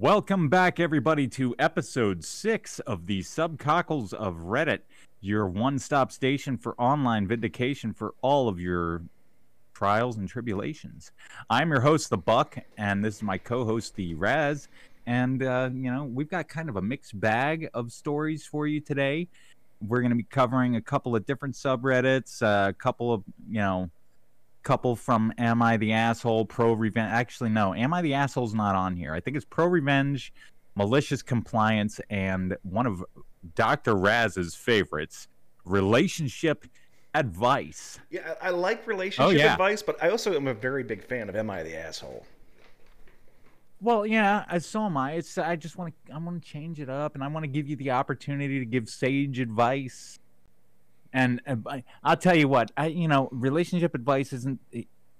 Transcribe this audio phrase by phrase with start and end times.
[0.00, 4.78] Welcome back, everybody, to episode six of the Subcockles of Reddit,
[5.20, 9.02] your one stop station for online vindication for all of your
[9.74, 11.12] trials and tribulations.
[11.50, 14.68] I'm your host, The Buck, and this is my co host, The Raz.
[15.04, 18.80] And, uh, you know, we've got kind of a mixed bag of stories for you
[18.80, 19.28] today.
[19.86, 23.60] We're going to be covering a couple of different subreddits, uh, a couple of, you
[23.60, 23.90] know,
[24.70, 27.10] couple from Am I the Asshole, Pro Revenge.
[27.10, 29.12] Actually, no, Am I the Asshole's not on here.
[29.12, 30.32] I think it's Pro Revenge,
[30.76, 33.04] Malicious Compliance, and one of
[33.56, 33.96] Dr.
[33.96, 35.26] Raz's favorites,
[35.64, 36.66] Relationship
[37.14, 37.98] Advice.
[38.10, 39.54] Yeah, I, I like relationship Oh, yeah.
[39.54, 42.24] advice, but I also am a very big fan of Am I the Asshole?
[43.80, 45.14] Well, yeah, uh, so am I.
[45.14, 47.48] It's I just want to I want to change it up, and I want to
[47.48, 50.19] give you the opportunity to give sage advice.
[51.12, 54.60] And uh, I'll tell you what, I you know, relationship advice isn't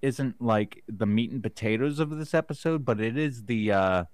[0.02, 4.04] isn't like the meat and potatoes of this episode, but it is the uh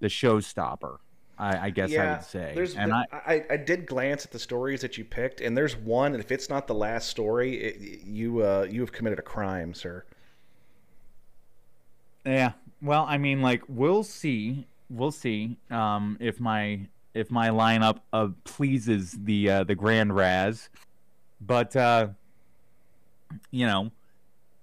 [0.00, 0.98] the showstopper.
[1.36, 2.52] I, I guess I would say.
[2.54, 5.76] There's, and I, I, I did glance at the stories that you picked, and there's
[5.76, 6.12] one.
[6.12, 9.74] And if it's not the last story, it, you uh, you have committed a crime,
[9.74, 10.04] sir.
[12.24, 12.52] Yeah.
[12.80, 14.66] Well, I mean, like we'll see.
[14.88, 20.68] We'll see um, if my if my lineup uh, pleases the uh, the Grand Raz,
[21.46, 22.08] but uh,
[23.50, 23.90] you know,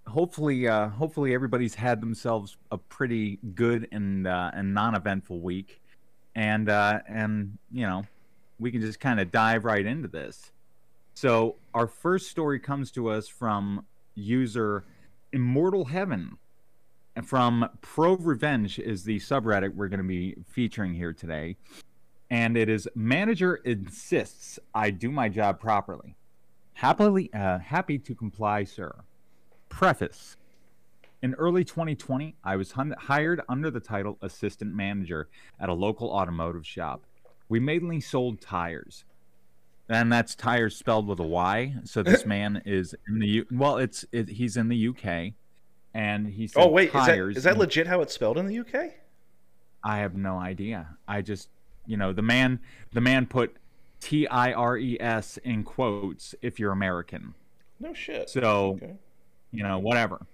[0.07, 5.81] hopefully, uh, hopefully everybody's had themselves a pretty good and uh, and non-eventful week,
[6.35, 8.03] and uh, and you know,
[8.59, 10.51] we can just kind of dive right into this.
[11.13, 14.85] So our first story comes to us from user
[15.33, 16.37] Immortal Heaven
[17.15, 21.57] and from Pro Revenge is the subreddit we're going to be featuring here today.
[22.29, 26.15] And it is manager insists I do my job properly.
[26.73, 28.93] Happily uh, happy to comply, sir.
[29.69, 30.35] Preface.
[31.21, 35.27] In early 2020, I was hun- hired under the title assistant manager
[35.59, 37.03] at a local automotive shop.
[37.47, 39.05] We mainly sold tires.
[39.87, 41.75] And that's tires spelled with a Y.
[41.83, 45.33] So this man is in the U- well, it's it, he's in the UK,
[45.93, 48.59] and he said Oh wait, is that is that legit how it's spelled in the
[48.59, 48.93] UK?
[49.83, 50.87] I have no idea.
[51.07, 51.49] I just,
[51.85, 52.59] you know, the man,
[52.93, 53.55] the man put
[54.01, 57.33] T I R E S in quotes if you're American.
[57.79, 58.29] No shit.
[58.29, 58.95] So, Okay.
[59.51, 60.25] you know, whatever.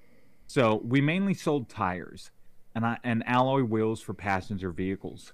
[0.47, 2.31] So we mainly sold tires
[2.73, 5.33] and I, and alloy wheels for passenger vehicles.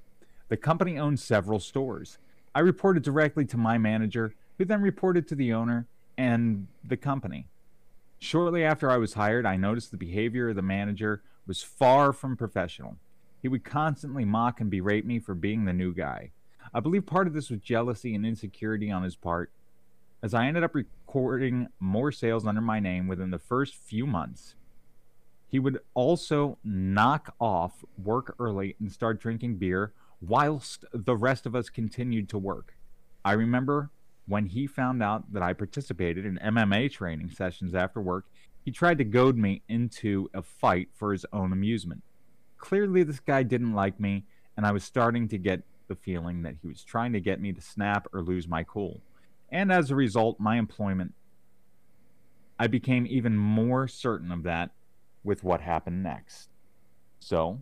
[0.49, 2.17] The company owned several stores.
[2.55, 7.47] I reported directly to my manager, who then reported to the owner and the company.
[8.19, 12.37] Shortly after I was hired, I noticed the behavior of the manager was far from
[12.37, 12.97] professional.
[13.41, 16.31] He would constantly mock and berate me for being the new guy.
[16.73, 19.51] I believe part of this was jealousy and insecurity on his part,
[20.23, 24.55] as I ended up recording more sales under my name within the first few months.
[25.47, 31.55] He would also knock off work early and start drinking beer whilst the rest of
[31.55, 32.75] us continued to work.
[33.23, 33.91] I remember
[34.25, 38.25] when he found out that I participated in MMA training sessions after work,
[38.65, 42.01] he tried to goad me into a fight for his own amusement.
[42.57, 44.23] Clearly, this guy didn't like me,
[44.55, 47.51] and I was starting to get the feeling that he was trying to get me
[47.53, 49.01] to snap or lose my cool.
[49.49, 51.13] And as a result, my employment,
[52.59, 54.71] I became even more certain of that
[55.23, 56.49] with what happened next.
[57.19, 57.61] So,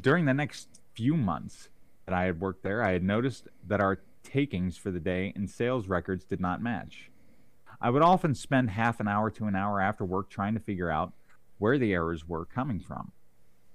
[0.00, 1.68] during the next few months
[2.06, 5.48] that I had worked there, I had noticed that our takings for the day and
[5.48, 7.10] sales records did not match.
[7.80, 10.90] I would often spend half an hour to an hour after work trying to figure
[10.90, 11.12] out
[11.58, 13.12] where the errors were coming from.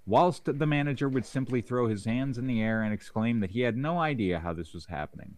[0.08, 3.62] Whilst the manager would simply throw his hands in the air and exclaim that he
[3.62, 5.36] had no idea how this was happening.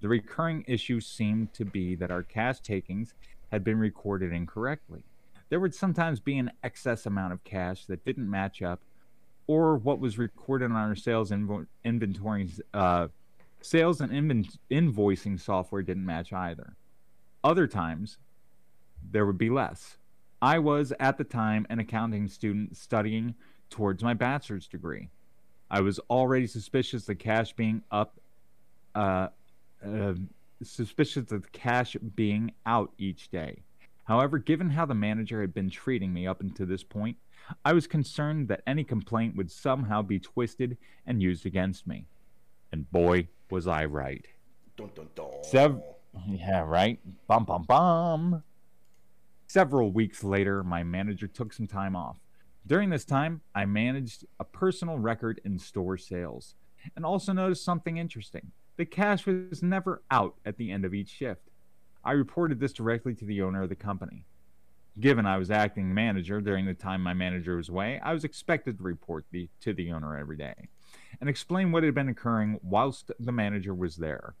[0.00, 3.14] The recurring issue seemed to be that our cash takings
[3.52, 5.04] had been recorded incorrectly.
[5.48, 8.80] There would sometimes be an excess amount of cash that didn't match up,
[9.46, 13.08] or what was recorded on our sales invo- inventories, uh,
[13.60, 16.76] sales and inven- invoicing software didn't match either.
[17.44, 18.18] Other times,
[19.02, 19.98] there would be less.
[20.42, 23.34] I was at the time an accounting student studying
[23.70, 25.08] towards my bachelor's degree.
[25.70, 28.18] I was already suspicious of cash being up,
[28.94, 29.28] uh,
[29.86, 30.14] uh,
[30.62, 33.62] suspicious of cash being out each day.
[34.04, 37.16] However, given how the manager had been treating me up until this point,
[37.64, 40.76] I was concerned that any complaint would somehow be twisted
[41.06, 42.06] and used against me.
[42.72, 44.24] And boy, was I right.
[44.76, 45.44] Dun, dun, dun.
[45.44, 45.82] Sev-
[46.28, 46.98] yeah, right.
[47.28, 48.42] Bum bum bum.
[49.46, 52.16] Several weeks later, my manager took some time off.
[52.70, 56.54] During this time, I managed a personal record in store sales
[56.94, 58.52] and also noticed something interesting.
[58.76, 61.50] The cash was never out at the end of each shift.
[62.04, 64.24] I reported this directly to the owner of the company.
[65.00, 68.78] Given I was acting manager during the time my manager was away, I was expected
[68.78, 70.68] to report the, to the owner every day.
[71.20, 74.36] and explain what had been occurring whilst the manager was there.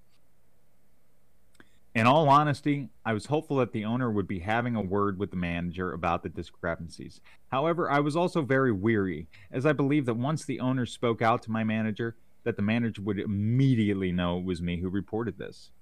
[1.92, 5.30] In all honesty, I was hopeful that the owner would be having a word with
[5.30, 7.20] the manager about the discrepancies.
[7.48, 11.42] However, I was also very weary, as I believed that once the owner spoke out
[11.42, 12.14] to my manager,
[12.44, 15.72] that the manager would immediately know it was me who reported this.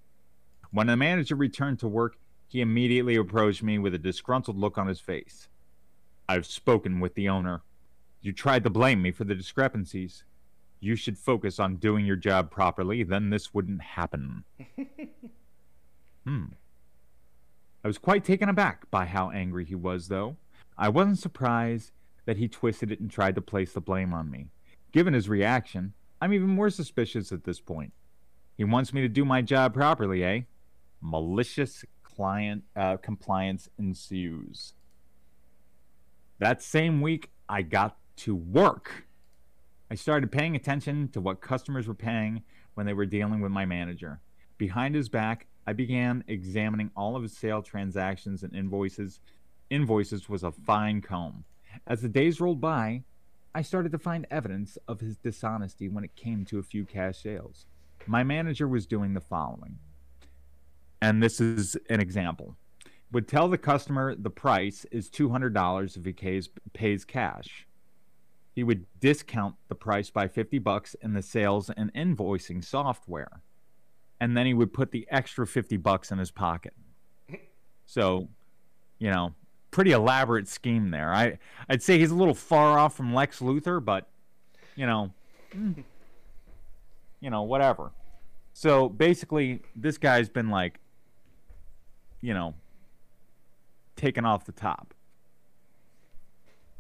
[0.70, 2.16] When the manager returned to work,
[2.49, 5.49] he immediately approached me with a disgruntled look on his face.
[6.26, 7.62] I've spoken with the owner.
[8.22, 10.25] You tried to blame me for the discrepancies.
[10.81, 14.44] You should focus on doing your job properly, then this wouldn't happen.
[16.28, 16.44] hmm.
[17.82, 20.36] I was quite taken aback by how angry he was, though.
[20.76, 21.92] I wasn't surprised
[22.26, 24.48] that he twisted it and tried to place the blame on me.
[24.92, 27.92] Given his reaction, I'm even more suspicious at this point.
[28.56, 30.40] He wants me to do my job properly, eh?
[31.00, 34.75] Malicious client uh, compliance ensues.
[36.40, 39.06] That same week, I got to work.
[39.90, 42.42] I started paying attention to what customers were paying
[42.75, 44.20] when they were dealing with my manager.
[44.58, 49.20] Behind his back, I began examining all of his sale transactions and invoices.
[49.69, 51.44] Invoices was a fine comb.
[51.87, 53.03] As the days rolled by,
[53.55, 57.23] I started to find evidence of his dishonesty when it came to a few cash
[57.23, 57.67] sales.
[58.06, 59.79] My manager was doing the following,
[61.03, 62.56] and this is an example.
[63.12, 67.67] Would tell the customer the price is $200 if he pays, pays cash.
[68.55, 73.43] He would discount the price by 50 bucks in the sales and invoicing software.
[74.20, 76.75] And then he would put the extra 50 bucks in his pocket.
[77.87, 78.29] So,
[78.99, 79.35] you know,
[79.70, 81.12] pretty elaborate scheme there.
[81.12, 81.38] I
[81.69, 84.09] I'd say he's a little far off from Lex Luthor, but
[84.76, 85.12] you know,
[85.55, 85.82] mm,
[87.20, 87.93] you know, whatever.
[88.53, 90.81] So basically, this guy's been like,
[92.21, 92.55] you know,
[93.97, 94.94] taken off the top.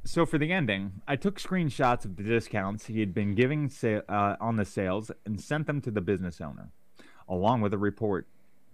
[0.04, 4.00] So for the ending, I took screenshots of the discounts he had been giving sa-
[4.08, 6.70] uh, on the sales and sent them to the business owner,
[7.28, 8.26] along with a report.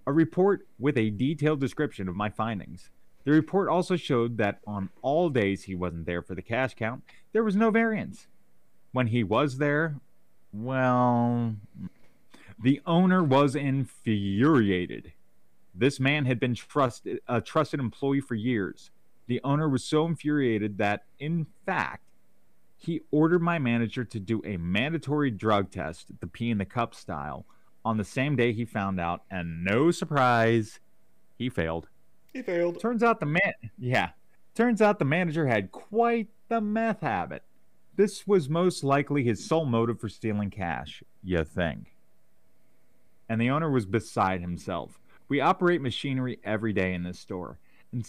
[0.07, 2.91] A report with a detailed description of my findings.
[3.25, 7.03] The report also showed that on all days he wasn't there for the cash count,
[7.33, 8.27] there was no variance.
[8.93, 9.97] When he was there,
[10.53, 11.55] well,
[12.63, 15.13] the owner was infuriated.
[15.75, 18.91] This man had been trusted, a trusted employee for years.
[19.27, 22.05] The owner was so infuriated that, in fact,
[22.77, 26.95] he ordered my manager to do a mandatory drug test, the pee in the cup
[26.95, 27.47] style,
[27.85, 30.81] on the same day he found out, and no surprise,
[31.37, 31.89] he failed.
[32.33, 32.81] He failed.
[32.81, 34.11] Turns out the man, yeah,
[34.55, 37.43] turns out the manager had quite the meth habit.
[37.97, 41.95] This was most likely his sole motive for stealing cash, you think.
[43.29, 44.99] And the owner was beside himself.
[45.29, 47.59] We operate machinery every day in this store.
[47.93, 48.07] And,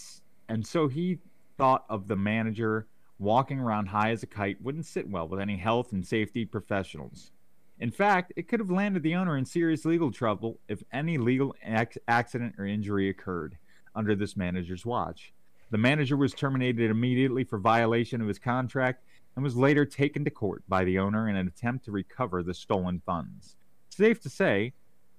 [0.48, 1.18] and so he
[1.56, 2.86] thought of the manager
[3.18, 7.30] walking around high as a kite wouldn't sit well with any health and safety professionals.
[7.78, 11.54] In fact, it could have landed the owner in serious legal trouble if any legal
[11.62, 13.58] ac- accident or injury occurred
[13.94, 15.32] under this manager's watch.
[15.70, 20.30] The manager was terminated immediately for violation of his contract and was later taken to
[20.30, 23.56] court by the owner in an attempt to recover the stolen funds.
[23.90, 24.72] Safe to say,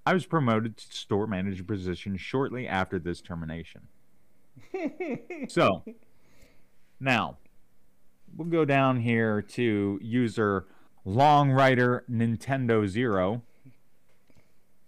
[0.04, 3.82] I was promoted to store manager position shortly after this termination.
[5.48, 5.84] so,
[6.98, 7.36] now
[8.36, 10.66] we'll go down here to user
[11.08, 13.40] Long writer Nintendo Zero,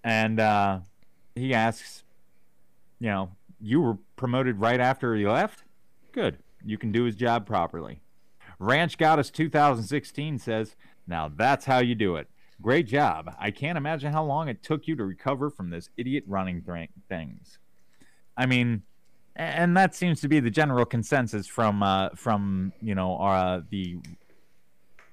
[0.04, 0.80] and uh,
[1.34, 2.04] he asks,
[2.98, 5.64] you know, you were promoted right after he left?
[6.12, 6.36] Good.
[6.62, 8.02] You can do his job properly.
[8.58, 12.28] Ranch Goddess 2016 says, Now that's how you do it.
[12.60, 13.34] Great job.
[13.38, 16.90] I can't imagine how long it took you to recover from this idiot running th-
[17.08, 17.58] things.
[18.36, 18.82] I mean,
[19.36, 23.96] and that seems to be the general consensus from uh, from you know uh, the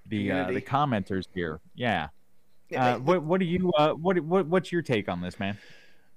[0.10, 1.60] the uh, the commenters here.
[1.76, 2.10] Yeah.
[2.70, 5.58] yeah uh, what what do you uh, what what what's your take on this, man?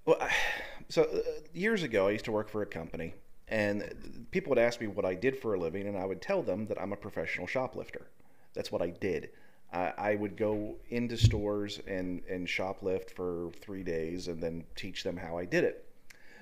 [0.04, 0.18] Well,
[0.88, 1.18] so uh,
[1.52, 3.14] years ago, I used to work for a company,
[3.48, 6.42] and people would ask me what I did for a living, and I would tell
[6.42, 8.06] them that I'm a professional shoplifter.
[8.54, 9.30] That's what I did.
[9.72, 15.04] I, I would go into stores and, and shoplift for three days and then teach
[15.04, 15.86] them how I did it.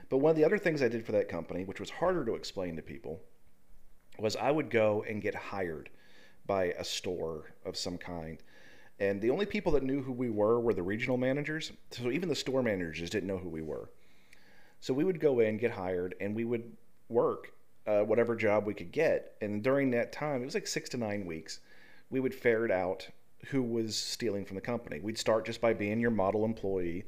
[0.09, 2.35] But one of the other things I did for that company, which was harder to
[2.35, 3.21] explain to people,
[4.19, 5.91] was I would go and get hired
[6.49, 8.43] by a store of some kind.
[8.99, 11.71] And the only people that knew who we were were the regional managers.
[11.93, 13.89] So even the store managers didn't know who we were.
[14.81, 16.73] So we would go in, get hired, and we would
[17.09, 17.53] work
[17.87, 19.37] uh, whatever job we could get.
[19.41, 21.61] And during that time, it was like six to nine weeks,
[22.11, 23.09] we would ferret out
[23.47, 24.99] who was stealing from the company.
[25.01, 27.05] We'd start just by being your model employee.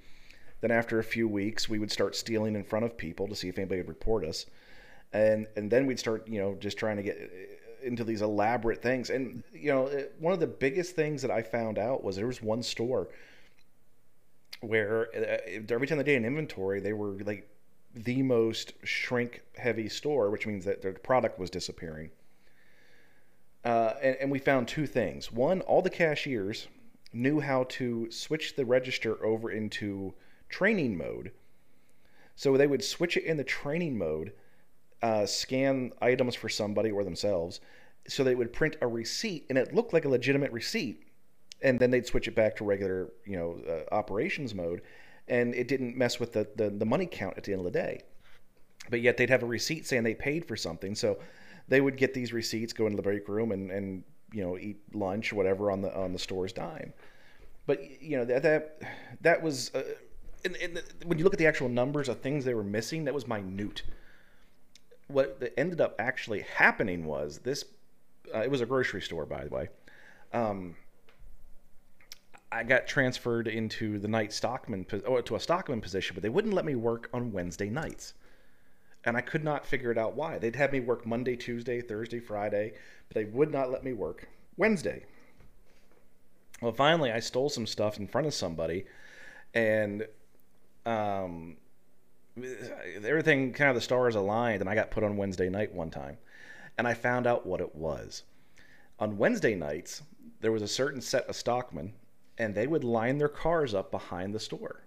[0.60, 3.48] Then after a few weeks, we would start stealing in front of people to see
[3.48, 4.46] if anybody would report us.
[5.12, 7.18] And and then we'd start, you know, just trying to get
[7.82, 9.10] into these elaborate things.
[9.10, 12.42] And you know, one of the biggest things that I found out was there was
[12.42, 13.08] one store
[14.60, 17.48] where uh, every time they did an inventory, they were like
[17.94, 22.10] the most shrink heavy store, which means that their product was disappearing.
[23.64, 25.32] Uh, and, and we found two things.
[25.32, 26.68] One, all the cashiers
[27.12, 30.14] knew how to switch the register over into
[30.48, 31.32] training mode.
[32.36, 34.32] So they would switch it in the training mode,
[35.02, 37.60] uh, scan items for somebody or themselves,
[38.08, 41.04] so they would print a receipt, and it looked like a legitimate receipt.
[41.62, 44.80] And then they'd switch it back to regular, you know, uh, operations mode,
[45.28, 47.70] and it didn't mess with the, the the money count at the end of the
[47.70, 48.02] day.
[48.88, 51.18] But yet they'd have a receipt saying they paid for something, so
[51.68, 54.02] they would get these receipts, go into the break room, and and
[54.32, 56.92] you know eat lunch or whatever on the on the store's dime.
[57.66, 58.82] But you know that that
[59.20, 59.74] that was.
[59.74, 59.82] Uh,
[60.42, 63.12] and, and when you look at the actual numbers of things they were missing, that
[63.12, 63.82] was minute.
[65.10, 67.64] What ended up actually happening was this.
[68.34, 69.68] Uh, it was a grocery store, by the way.
[70.32, 70.76] Um,
[72.52, 76.54] I got transferred into the night stockman, or to a stockman position, but they wouldn't
[76.54, 78.14] let me work on Wednesday nights
[79.04, 80.38] and I could not figure it out why.
[80.38, 82.74] They'd have me work Monday, Tuesday, Thursday, Friday,
[83.08, 85.04] but they would not let me work Wednesday.
[86.60, 88.84] Well, finally, I stole some stuff in front of somebody,
[89.54, 90.06] and
[90.84, 91.56] um,
[92.96, 96.18] everything kind of the stars aligned, and I got put on Wednesday night one time,
[96.78, 98.22] and I found out what it was.
[98.98, 100.02] On Wednesday nights,
[100.40, 101.92] there was a certain set of stockmen,
[102.38, 104.82] and they would line their cars up behind the store,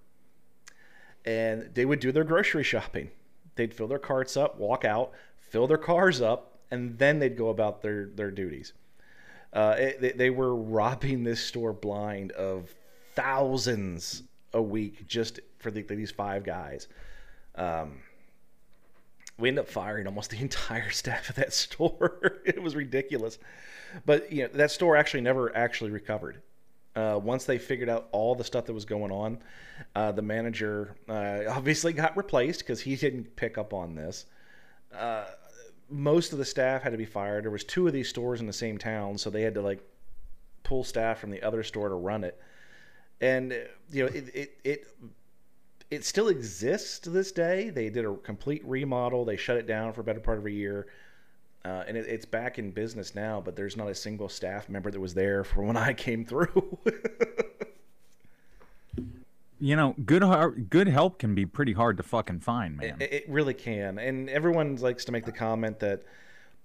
[1.25, 3.09] and they would do their grocery shopping
[3.55, 7.49] they'd fill their carts up, walk out, fill their cars up, and then they'd go
[7.49, 8.73] about their their duties.
[9.51, 12.73] Uh, it, they, they were robbing this store blind of
[13.13, 16.87] thousands a week just for the, these five guys.
[17.55, 17.99] Um,
[19.37, 22.41] we ended up firing almost the entire staff of that store.
[22.45, 23.39] it was ridiculous,
[24.05, 26.41] but you know that store actually never actually recovered.
[26.95, 29.39] Uh, once they figured out all the stuff that was going on,
[29.95, 34.27] uh, the manager uh, obviously got replaced because he didn't pick up on this.
[34.95, 35.25] Uh,
[35.89, 37.43] most of the staff had to be fired.
[37.43, 39.79] There was two of these stores in the same town, so they had to like
[40.63, 42.39] pull staff from the other store to run it.
[43.21, 43.51] And
[43.91, 44.87] you know, it it it,
[45.93, 47.69] it still exists to this day.
[47.69, 49.25] They did a complete remodel.
[49.25, 50.87] They shut it down for a better part of a year.
[51.63, 54.91] Uh, and it, it's back in business now, but there's not a single staff member
[54.91, 56.77] that was there for when I came through.
[59.59, 60.23] you know, good
[60.69, 62.97] good help can be pretty hard to fucking find, man.
[62.99, 66.03] It, it, really can, and everyone likes to make the comment that,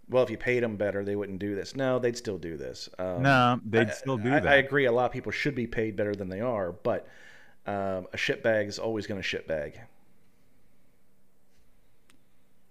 [0.09, 1.77] well, if you paid them better, they wouldn't do this.
[1.77, 2.89] No, they'd still do this.
[2.99, 4.49] Um, no, they'd I, still do I, that.
[4.49, 4.87] I agree.
[4.87, 7.07] A lot of people should be paid better than they are, but
[7.69, 9.75] um, a shitbag is always going to shitbag.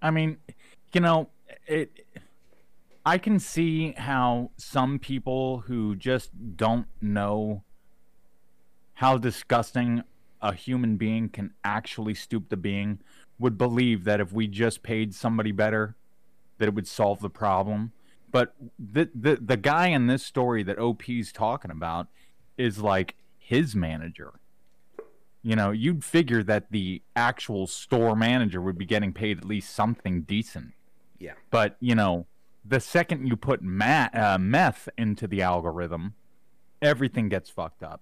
[0.02, 0.38] I mean,
[0.92, 1.30] you know,
[1.68, 2.06] it
[3.06, 7.64] I can see how some people who just don't know
[8.96, 10.02] how disgusting
[10.42, 13.00] a human being can actually stoop to being
[13.38, 15.96] would believe that if we just paid somebody better
[16.58, 17.92] that it would solve the problem
[18.32, 22.08] but the the the guy in this story that OP's talking about
[22.58, 24.34] is like his manager
[25.48, 29.74] you know you'd figure that the actual store manager would be getting paid at least
[29.74, 30.74] something decent.
[31.20, 31.34] Yeah.
[31.52, 32.28] But you know
[32.68, 36.14] the second you put ma- uh, meth into the algorithm,
[36.82, 38.02] everything gets fucked up.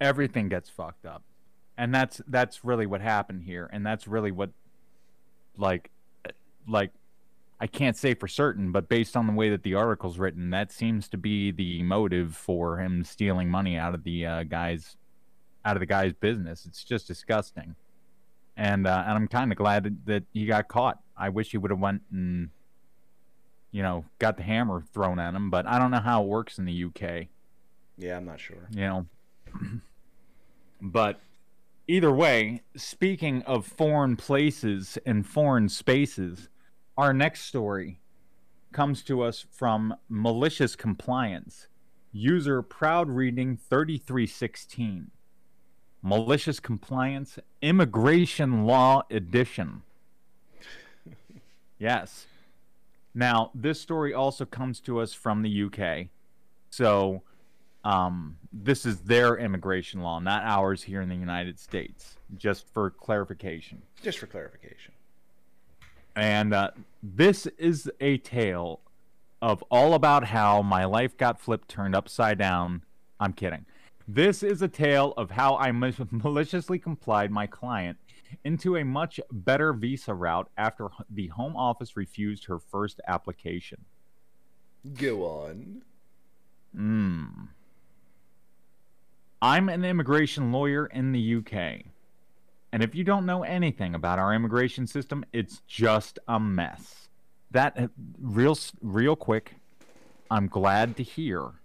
[0.00, 1.22] Everything gets fucked up,
[1.76, 4.48] and that's that's really what happened here, and that's really what,
[5.58, 5.90] like,
[6.66, 6.92] like,
[7.60, 10.72] I can't say for certain, but based on the way that the article's written, that
[10.72, 14.96] seems to be the motive for him stealing money out of the uh, guy's,
[15.64, 16.66] out of the guy's business.
[16.66, 17.74] It's just disgusting,
[18.56, 21.00] and uh, and I'm kind of glad that he got caught.
[21.16, 22.50] I wish he would have went and
[23.72, 26.58] you know, got the hammer thrown at him, but I don't know how it works
[26.58, 27.28] in the UK.
[27.96, 28.68] Yeah, I'm not sure.
[28.74, 29.06] You know,
[30.80, 31.20] but
[31.86, 36.48] either way, speaking of foreign places and foreign spaces,
[36.96, 38.00] our next story
[38.72, 41.68] comes to us from malicious compliance.
[42.12, 45.10] User proud reading 3316.
[46.02, 49.82] Malicious compliance immigration law edition.
[51.78, 52.26] yes.
[53.14, 56.06] Now, this story also comes to us from the UK.
[56.70, 57.22] So,
[57.84, 62.90] um, this is their immigration law, not ours here in the United States, just for
[62.90, 63.82] clarification.
[64.02, 64.92] Just for clarification.
[66.14, 66.70] And uh,
[67.02, 68.80] this is a tale
[69.40, 72.82] of all about how my life got flipped, turned upside down.
[73.18, 73.64] I'm kidding.
[74.12, 75.70] This is a tale of how I
[76.10, 77.96] maliciously complied my client
[78.42, 83.84] into a much better visa route after the Home Office refused her first application.
[84.94, 85.82] Go on.
[86.74, 87.24] Hmm.
[89.40, 91.84] I'm an immigration lawyer in the UK.
[92.72, 97.08] And if you don't know anything about our immigration system, it's just a mess.
[97.52, 97.88] That uh,
[98.20, 99.54] real real quick,
[100.32, 101.59] I'm glad to hear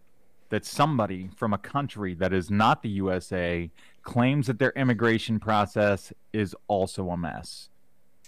[0.50, 3.70] that somebody from a country that is not the USA
[4.04, 7.70] claims that their immigration process is also a mess.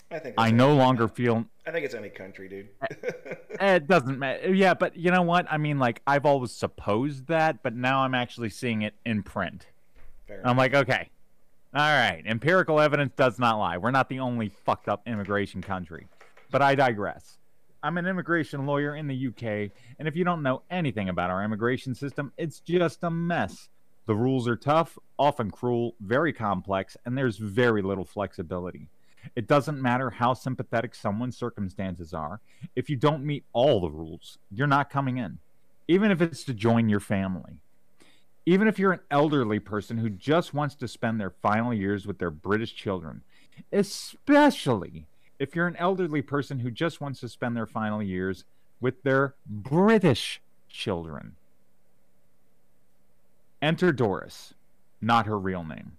[0.10, 2.70] I think I no longer feel I think it's any country, dude.
[2.82, 3.12] Eh,
[3.60, 4.54] eh, it doesn't matter.
[4.54, 5.48] Yeah, but you know what?
[5.50, 9.68] I mean, like I've always supposed that, but now I'm actually seeing it in print.
[10.44, 11.10] I'm like, okay,
[11.74, 12.24] all right.
[12.26, 13.78] Empirical evidence does not lie.
[13.78, 16.08] We're not the only fucked up immigration country.
[16.50, 17.38] But I digress.
[17.84, 21.44] I'm an immigration lawyer in the UK, and if you don't know anything about our
[21.44, 23.70] immigration system, it's just a mess.
[24.08, 28.88] The rules are tough, often cruel, very complex, and there's very little flexibility.
[29.36, 32.40] It doesn't matter how sympathetic someone's circumstances are.
[32.76, 35.40] If you don't meet all the rules, you're not coming in,
[35.88, 37.60] even if it's to join your family.
[38.46, 42.18] Even if you're an elderly person who just wants to spend their final years with
[42.18, 43.22] their British children,
[43.74, 45.06] especially
[45.40, 48.46] if you're an elderly person who just wants to spend their final years
[48.80, 51.36] with their British children.
[53.62, 54.54] Enter Doris,
[55.02, 55.94] not her real name.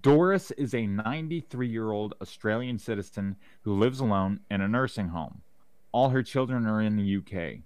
[0.00, 5.42] Doris is a 93 year old Australian citizen who lives alone in a nursing home.
[5.90, 7.60] All her children are in the UK.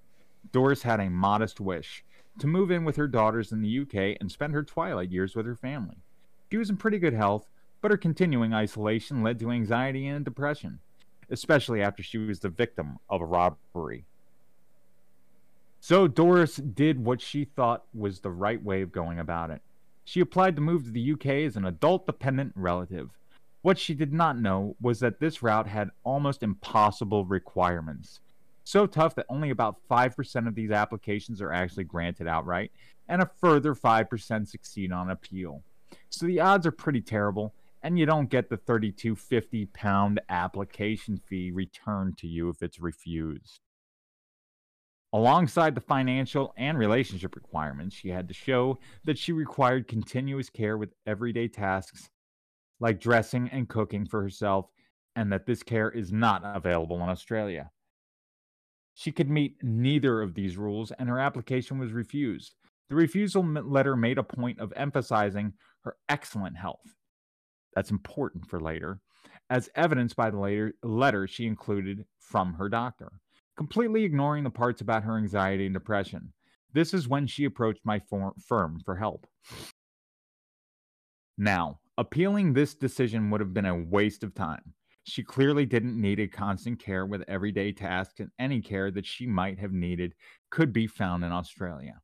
[0.53, 2.05] Doris had a modest wish
[2.39, 5.47] to move in with her daughters in the UK and spend her twilight years with
[5.47, 5.97] her family.
[6.51, 7.49] She was in pretty good health,
[7.81, 10.81] but her continuing isolation led to anxiety and depression,
[11.31, 14.05] especially after she was the victim of a robbery.
[15.81, 19.63] So Doris did what she thought was the right way of going about it.
[20.05, 23.11] She applied to move to the UK as an adult dependent relative.
[23.63, 28.21] What she did not know was that this route had almost impossible requirements.
[28.63, 32.73] So tough that only about 5% of these applications are actually granted outright,
[33.09, 35.63] and a further 5% succeed on appeal.
[36.11, 37.53] So the odds are pretty terrible,
[37.87, 43.61] and you don't get the 3250 pound application fee returned to you if it's refused.
[45.13, 50.77] Alongside the financial and relationship requirements, she had to show that she required continuous care
[50.77, 52.11] with everyday tasks
[52.81, 54.67] like dressing and cooking for herself,
[55.15, 57.71] and that this care is not available in Australia.
[58.95, 62.57] She could meet neither of these rules, and her application was refused.
[62.89, 65.53] The refusal letter made a point of emphasizing
[65.85, 66.96] her excellent health.
[67.77, 68.99] That's important for later,
[69.49, 73.21] as evidenced by the later letter she included from her doctor
[73.57, 76.33] completely ignoring the parts about her anxiety and depression.
[76.73, 79.27] This is when she approached my for- firm for help.
[81.39, 84.75] Now, appealing this decision would have been a waste of time.
[85.05, 89.27] She clearly didn't need a constant care with everyday tasks, and any care that she
[89.27, 90.15] might have needed
[90.51, 92.01] could be found in Australia.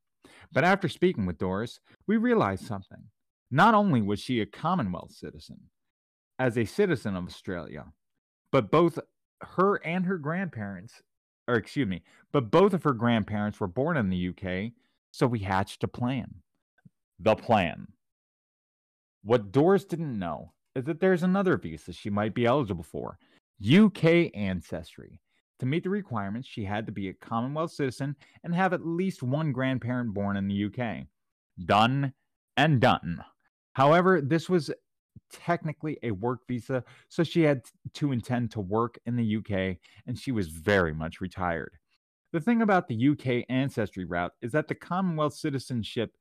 [0.53, 3.03] But after speaking with Doris, we realized something.
[3.53, 5.69] Not only was she a Commonwealth citizen,
[6.39, 7.93] as a citizen of Australia,
[8.51, 8.99] but both
[9.43, 11.03] her and her grandparents
[11.49, 14.73] or excuse me, but both of her grandparents were born in the UK,
[15.11, 16.37] so we hatched a plan.
[17.19, 17.89] The plan.
[19.23, 23.19] What Doris didn't know is that there's another visa she might be eligible for
[23.63, 25.21] UK ancestry.
[25.59, 29.23] To meet the requirements, she had to be a Commonwealth citizen and have at least
[29.23, 31.07] one grandparent born in the UK.
[31.65, 32.15] Done
[32.57, 33.23] and done.
[33.75, 34.71] However, this was
[35.31, 37.63] technically a work visa, so she had
[37.95, 41.73] to intend to work in the UK, and she was very much retired.
[42.33, 46.13] The thing about the UK ancestry route is that the Commonwealth citizenship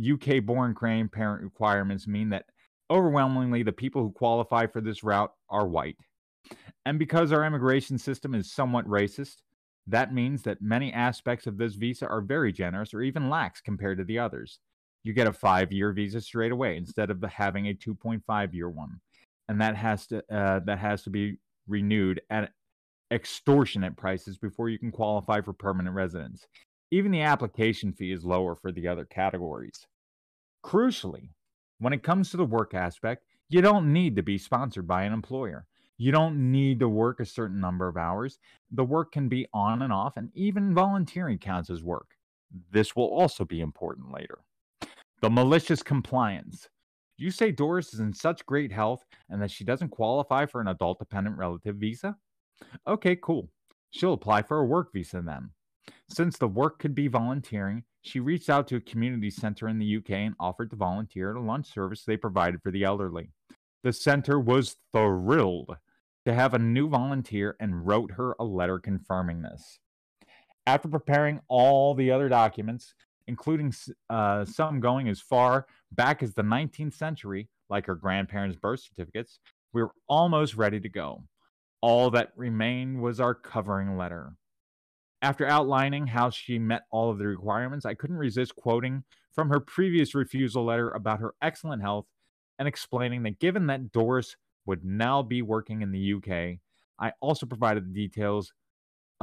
[0.00, 2.46] UK born grandparent requirements mean that
[2.90, 5.96] overwhelmingly the people who qualify for this route are white.
[6.84, 9.36] And because our immigration system is somewhat racist,
[9.86, 13.98] that means that many aspects of this visa are very generous or even lax compared
[13.98, 14.58] to the others
[15.04, 19.00] you get a five year visa straight away instead of having a 2.5 year one.
[19.48, 21.36] And that has to uh, that has to be
[21.68, 22.50] renewed at
[23.10, 26.46] extortionate prices before you can qualify for permanent residence.
[26.90, 29.86] Even the application fee is lower for the other categories.
[30.64, 31.28] Crucially
[31.78, 35.12] when it comes to the work aspect you don't need to be sponsored by an
[35.12, 35.66] employer.
[35.98, 38.38] You don't need to work a certain number of hours.
[38.70, 42.16] The work can be on and off and even volunteering counts as work.
[42.72, 44.38] This will also be important later
[45.20, 46.68] the malicious compliance.
[47.16, 50.68] You say Doris is in such great health and that she doesn't qualify for an
[50.68, 52.16] adult dependent relative visa?
[52.86, 53.50] Okay, cool.
[53.90, 55.50] She'll apply for a work visa then.
[56.08, 59.96] Since the work could be volunteering, she reached out to a community center in the
[59.96, 63.30] UK and offered to volunteer at a lunch service they provided for the elderly.
[63.82, 65.76] The center was thrilled
[66.24, 69.78] to have a new volunteer and wrote her a letter confirming this.
[70.66, 72.94] After preparing all the other documents,
[73.26, 73.72] including
[74.10, 79.38] uh, some going as far back as the 19th century, like her grandparents' birth certificates,
[79.72, 81.24] we were almost ready to go.
[81.80, 84.36] All that remained was our covering letter.
[85.20, 89.60] After outlining how she met all of the requirements, I couldn't resist quoting from her
[89.60, 92.06] previous refusal letter about her excellent health
[92.58, 96.58] and explaining that given that Doris would now be working in the UK,
[96.98, 98.52] I also provided the details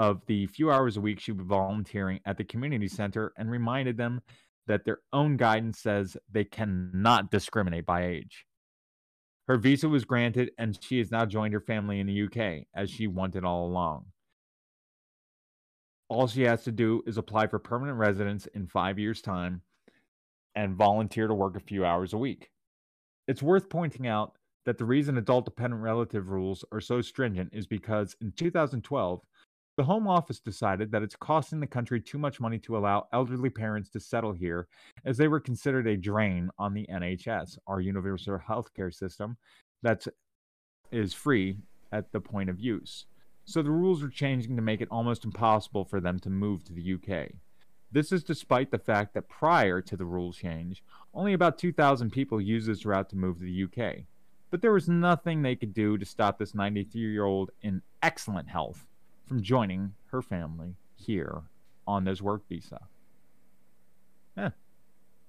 [0.01, 3.51] of the few hours a week she would be volunteering at the community center and
[3.51, 4.19] reminded them
[4.65, 8.47] that their own guidance says they cannot discriminate by age.
[9.47, 12.89] Her visa was granted and she has now joined her family in the UK as
[12.89, 14.05] she wanted all along.
[16.09, 19.61] All she has to do is apply for permanent residence in five years' time
[20.55, 22.49] and volunteer to work a few hours a week.
[23.27, 24.33] It's worth pointing out
[24.65, 29.21] that the reason adult dependent relative rules are so stringent is because in 2012,
[29.81, 33.49] the Home Office decided that it's costing the country too much money to allow elderly
[33.49, 34.67] parents to settle here,
[35.05, 39.37] as they were considered a drain on the NHS, our universal healthcare system
[39.81, 40.05] that
[40.91, 41.57] is free
[41.91, 43.07] at the point of use
[43.45, 46.73] so the rules are changing to make it almost impossible for them to move to
[46.73, 47.29] the UK.
[47.91, 50.83] This is despite the fact that prior to the rule change,
[51.15, 54.03] only about 2,000 people used this route to move to the UK.
[54.51, 58.47] But there was nothing they could do to stop this 93 year old in excellent
[58.47, 58.85] health
[59.31, 61.43] from joining her family here
[61.87, 62.81] on this work visa.
[64.35, 64.49] Eh.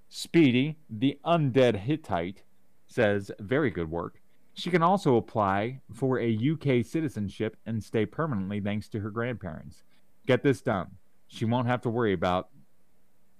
[0.08, 2.42] Speedy, the undead Hittite,
[2.88, 4.20] says, Very good work.
[4.54, 9.84] She can also apply for a UK citizenship and stay permanently thanks to her grandparents.
[10.26, 10.88] Get this done.
[11.28, 12.48] She won't have to worry about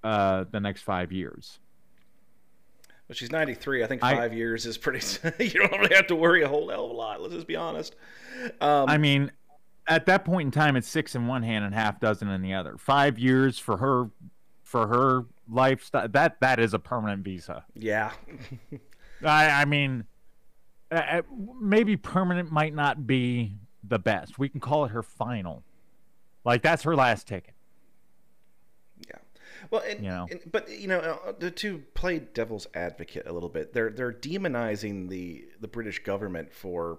[0.04, 1.58] uh, the next five years.
[3.08, 3.82] Well, she's 93.
[3.82, 5.04] I think five I, years is pretty.
[5.44, 7.20] you don't really have to worry a whole hell of a lot.
[7.20, 7.96] Let's just be honest.
[8.60, 9.32] Um, I mean,
[9.86, 12.54] at that point in time, it's six in one hand and half dozen in the
[12.54, 12.76] other.
[12.76, 14.10] Five years for her,
[14.62, 16.08] for her lifestyle.
[16.08, 17.64] That that is a permanent visa.
[17.74, 18.12] Yeah.
[19.24, 20.04] I I mean,
[20.90, 21.22] uh,
[21.60, 24.38] maybe permanent might not be the best.
[24.38, 25.62] We can call it her final.
[26.44, 27.54] Like that's her last ticket.
[29.08, 29.18] Yeah.
[29.70, 30.26] Well, and, you know.
[30.30, 35.08] And, but you know, uh, to play devil's advocate a little bit, they're they're demonizing
[35.08, 36.98] the the British government for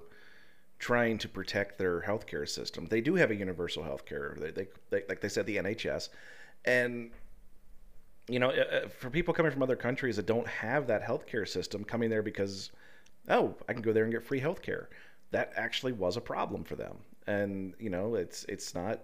[0.83, 2.85] trying to protect their healthcare system.
[2.85, 4.37] They do have a universal healthcare.
[4.37, 6.09] They, they, they like they said the NHS,
[6.65, 7.09] and
[8.27, 11.47] you know, uh, uh, for people coming from other countries that don't have that healthcare
[11.47, 12.71] system, coming there because
[13.29, 14.87] oh, I can go there and get free healthcare.
[15.31, 16.97] That actually was a problem for them.
[17.27, 18.99] And, you know, it's it's not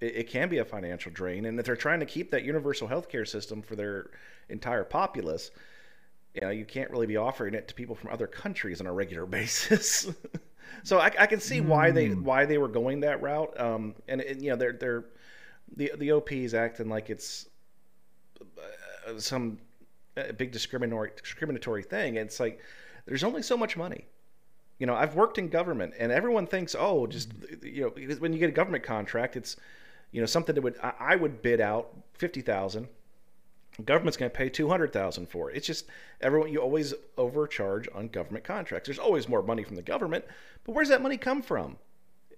[0.00, 1.46] it, it can be a financial drain.
[1.46, 4.10] And if they're trying to keep that universal healthcare system for their
[4.48, 5.50] entire populace,
[6.34, 8.92] you know, you can't really be offering it to people from other countries on a
[8.92, 10.06] regular basis.
[10.82, 12.24] So I, I, can see why they hmm.
[12.24, 13.58] why they were going that route.
[13.60, 15.04] Um, and, and, you know, they're they're
[15.76, 17.48] the the OP is acting like it's
[18.40, 19.58] uh, some
[20.16, 22.16] uh, big discriminatory discriminatory thing.
[22.16, 22.60] It's like
[23.06, 24.06] there's only so much money.
[24.78, 28.38] You know, I've worked in government, and everyone thinks, oh, just you know, when you
[28.38, 29.56] get a government contract, it's
[30.12, 32.88] you know something that would I would bid out fifty thousand.
[33.84, 35.56] Government's going to pay two hundred thousand for it.
[35.56, 35.86] It's just
[36.20, 38.86] everyone you always overcharge on government contracts.
[38.86, 40.24] There's always more money from the government,
[40.64, 41.76] but where's that money come from?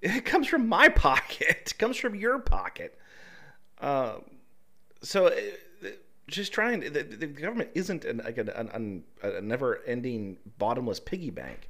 [0.03, 1.62] It comes from my pocket.
[1.66, 2.99] It comes from your pocket.
[3.81, 4.16] Uh,
[5.03, 5.31] so
[6.29, 11.68] just trying the, the government isn't an, like an, an, a never-ending bottomless piggy bank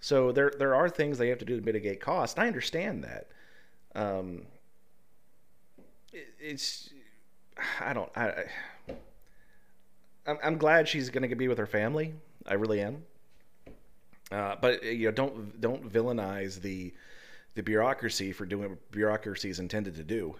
[0.00, 3.28] so there there are things they have to do to mitigate costs i understand that
[3.94, 4.42] um,
[6.12, 6.90] it, it's
[7.80, 8.44] i don't i, I
[10.30, 12.14] I'm, I'm glad she's going to be with her family.
[12.46, 13.02] I really am.
[14.30, 16.94] Uh, but you know don't don't villainize the
[17.54, 20.36] the bureaucracy for doing what bureaucracy is intended to do.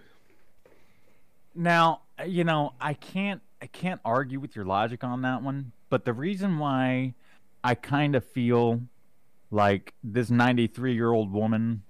[1.53, 6.05] Now you know i can't I can't argue with your logic on that one, but
[6.05, 7.13] the reason why
[7.63, 8.81] I kind of feel
[9.51, 11.83] like this 93 year old woman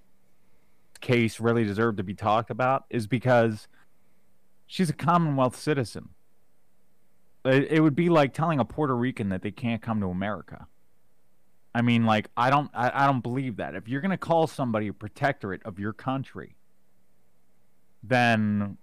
[1.02, 3.68] case really deserved to be talked about is because
[4.66, 6.10] she's a Commonwealth citizen.
[7.46, 10.68] It, it would be like telling a Puerto Rican that they can't come to America.
[11.74, 13.76] I mean, like I don't, I, I don't believe that.
[13.76, 16.56] If you're gonna call somebody a protectorate of your country,
[18.04, 18.78] then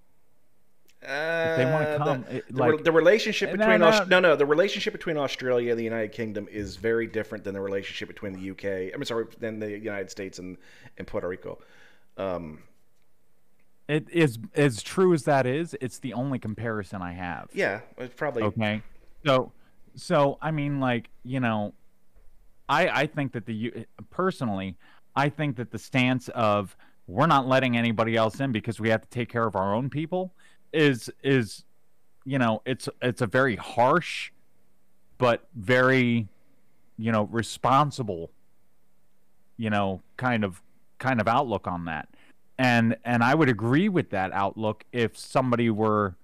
[1.01, 4.05] if they want to uh, come, the, it, like, the, the, relationship between no, no,
[4.05, 7.61] no, no, the relationship between Australia and the United Kingdom is very different than the
[7.61, 8.93] relationship between the UK.
[8.95, 10.57] I'm sorry, than the United States and
[10.97, 11.59] and Puerto Rico.
[12.17, 12.63] Um,
[13.89, 15.75] it is as true as that is.
[15.81, 17.49] It's the only comparison I have.
[17.53, 18.83] Yeah, it's probably okay.
[19.25, 19.53] So,
[19.95, 21.73] so I mean, like you know,
[22.69, 24.77] I I think that the personally,
[25.17, 29.01] I think that the stance of we're not letting anybody else in because we have
[29.01, 30.35] to take care of our own people
[30.73, 31.65] is is
[32.27, 34.31] you know it's it's a very harsh
[35.17, 36.29] but very
[36.99, 38.31] you know responsible
[39.57, 40.63] you know kind of
[40.99, 42.09] kind of outlook on that
[42.59, 46.17] and and i would agree with that outlook if somebody were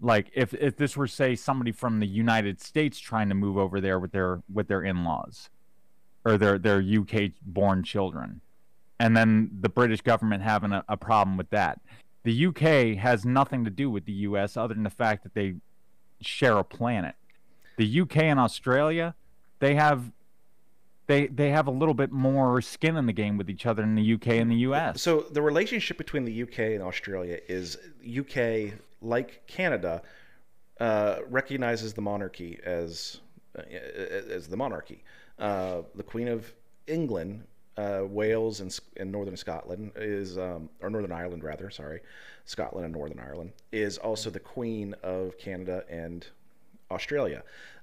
[0.00, 3.80] like if if this were say somebody from the united states trying to move over
[3.80, 5.50] there with their with their in-laws
[6.26, 8.40] or their their uk born children.
[8.98, 11.80] And then the british government having a, a problem with that.
[12.24, 15.54] The uk has nothing to do with the us other than the fact that they
[16.20, 17.14] share a planet.
[17.76, 19.14] The uk and australia
[19.60, 20.10] they have
[21.06, 23.94] they they have a little bit more skin in the game with each other in
[23.94, 25.00] the UK and the US.
[25.00, 30.02] So the relationship between the UK and Australia is UK, like Canada,
[30.80, 33.20] uh, recognizes the monarchy as
[33.58, 35.02] uh, as the monarchy.
[35.38, 36.52] Uh, the Queen of
[36.86, 37.44] England,
[37.76, 42.00] uh, Wales, and, and Northern Scotland is, um, or Northern Ireland rather, sorry,
[42.46, 46.26] Scotland and Northern Ireland is also the Queen of Canada and
[46.90, 47.42] Australia.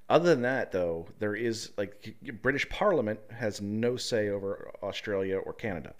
[0.10, 5.54] Other than that, though, there is like British Parliament has no say over Australia or
[5.54, 5.94] Canada.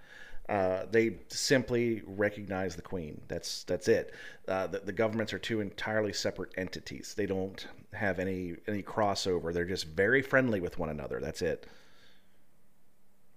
[0.50, 3.22] Uh, they simply recognize the Queen.
[3.30, 4.14] That's that's it.
[4.48, 7.14] Uh, the, the, governments are two entirely separate entities.
[7.16, 9.54] They don't have any any crossover.
[9.54, 11.22] They're just very friendly with one another.
[11.22, 11.66] That's it.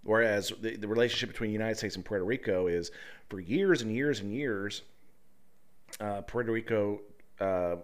[0.02, 2.90] Whereas the, the relationship between the United States and Puerto Rico is,
[3.28, 4.82] for years and years and years,
[6.00, 7.00] uh, Puerto Rico
[7.40, 7.76] uh,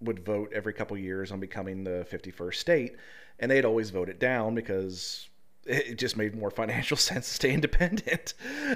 [0.00, 2.96] would vote every couple years on becoming the 51st state,
[3.38, 5.28] and they'd always vote it down because
[5.64, 8.34] it just made more financial sense to stay independent.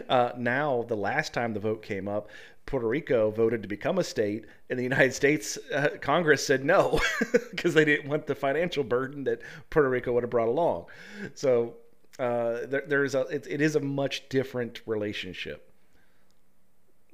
[0.09, 2.29] Uh, now, the last time the vote came up,
[2.67, 7.01] Puerto Rico voted to become a state, and the United States uh, Congress said no
[7.51, 10.87] because they didn't want the financial burden that Puerto Rico would have brought along.
[11.35, 11.75] So
[12.19, 15.72] uh, there, there's a it, it is a much different relationship.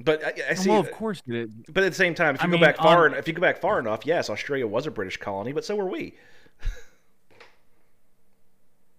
[0.00, 0.70] But I, I see.
[0.70, 1.22] Well, of course.
[1.26, 3.26] It, but at the same time, if you I go mean, back far, um, if
[3.26, 6.14] you go back far enough, yes, Australia was a British colony, but so were we.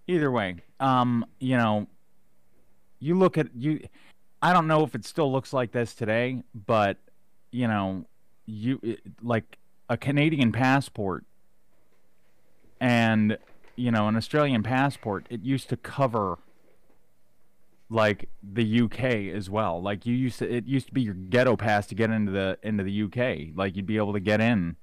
[0.07, 1.87] either way, um, you know,
[2.99, 3.87] you look at you.
[4.41, 6.97] I don't know if it still looks like this today, but
[7.51, 8.05] you know,
[8.45, 9.57] you like
[9.89, 11.25] a Canadian passport
[12.79, 13.37] and
[13.75, 15.27] you know an Australian passport.
[15.29, 16.39] It used to cover
[17.89, 19.81] like the UK as well.
[19.81, 22.57] Like you used to, it used to be your ghetto pass to get into the
[22.63, 23.55] into the UK.
[23.55, 24.75] Like you'd be able to get in.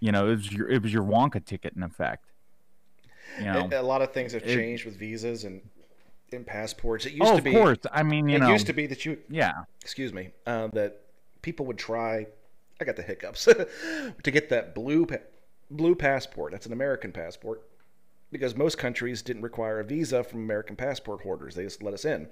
[0.00, 2.26] You know, it was your it was your Wonka ticket in effect.
[3.38, 5.60] You know, a, lot of things have changed with visas and
[6.32, 7.06] in passports.
[7.06, 7.54] It used oh, to be.
[7.54, 7.78] of course.
[7.92, 9.18] I mean, you it know, used to be that you.
[9.28, 9.64] Yeah.
[9.82, 10.30] Excuse me.
[10.46, 11.02] Uh, that
[11.42, 12.26] people would try.
[12.80, 13.44] I got the hiccups
[14.22, 15.06] to get that blue
[15.70, 16.52] blue passport.
[16.52, 17.67] That's an American passport
[18.30, 21.54] because most countries didn't require a visa from American passport holders.
[21.54, 22.28] They just let us in.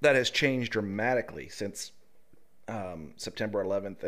[0.00, 1.92] That has changed dramatically since
[2.68, 4.02] um, September 11th,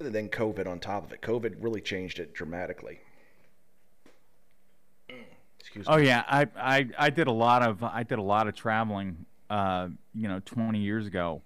[0.00, 1.22] and then COVID on top of it.
[1.22, 3.00] COVID really changed it dramatically.
[5.60, 5.94] Excuse me.
[5.94, 6.06] oh me.
[6.06, 9.88] yeah, I, I I did a lot of I did a lot of traveling, uh,
[10.14, 11.40] you know, 20 years ago,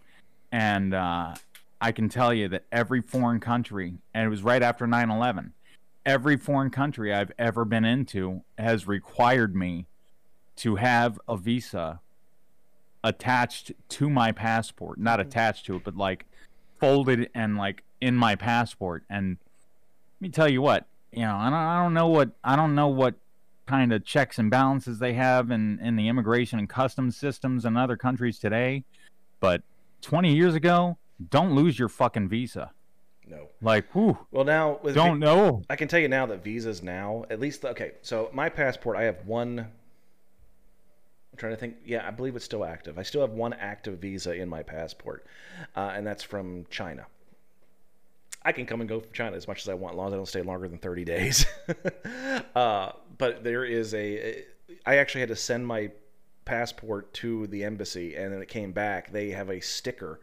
[0.50, 1.34] and uh,
[1.80, 5.52] I can tell you that every foreign country, and it was right after 9/11
[6.08, 9.86] every foreign country I've ever been into has required me
[10.56, 12.00] to have a visa
[13.04, 14.98] attached to my passport.
[14.98, 15.28] Not mm-hmm.
[15.28, 16.24] attached to it, but like
[16.80, 19.04] folded and like in my passport.
[19.10, 19.36] And
[20.16, 22.74] let me tell you what, you know, I don't, I don't know what I don't
[22.74, 23.14] know what
[23.66, 27.76] kind of checks and balances they have in in the immigration and customs systems in
[27.76, 28.82] other countries today,
[29.40, 29.62] but
[30.00, 30.96] 20 years ago,
[31.30, 32.70] don't lose your fucking visa.
[33.28, 33.48] No.
[33.60, 34.18] Like, whew.
[34.30, 35.62] Well, now with don't v- know.
[35.68, 37.92] I can tell you now that visas now, at least okay.
[38.02, 39.58] So my passport, I have one.
[39.58, 41.76] I'm trying to think.
[41.84, 42.98] Yeah, I believe it's still active.
[42.98, 45.26] I still have one active visa in my passport,
[45.76, 47.06] uh, and that's from China.
[48.42, 50.12] I can come and go from China as much as I want, as long as
[50.14, 51.44] I don't stay longer than 30 days.
[52.54, 54.44] uh, but there is a.
[54.86, 55.90] I actually had to send my
[56.44, 59.12] passport to the embassy, and then it came back.
[59.12, 60.20] They have a sticker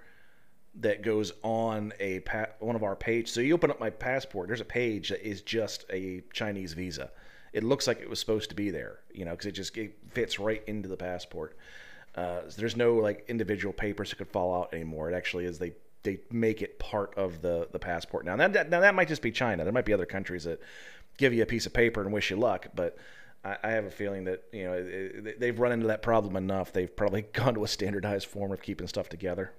[0.81, 3.31] that goes on a pa- one of our pages.
[3.31, 4.47] So you open up my passport.
[4.47, 7.11] There's a page that is just a Chinese visa.
[7.53, 9.97] It looks like it was supposed to be there, you know, because it just it
[10.11, 11.57] fits right into the passport.
[12.15, 15.09] Uh, so there's no like individual papers that could fall out anymore.
[15.09, 18.35] It actually is they they make it part of the the passport now.
[18.35, 19.63] That, that now that might just be China.
[19.63, 20.59] There might be other countries that
[21.17, 22.97] give you a piece of paper and wish you luck, but
[23.45, 26.73] I, have a feeling that you know they've run into that problem enough.
[26.73, 29.53] They've probably gone to a standardized form of keeping stuff together.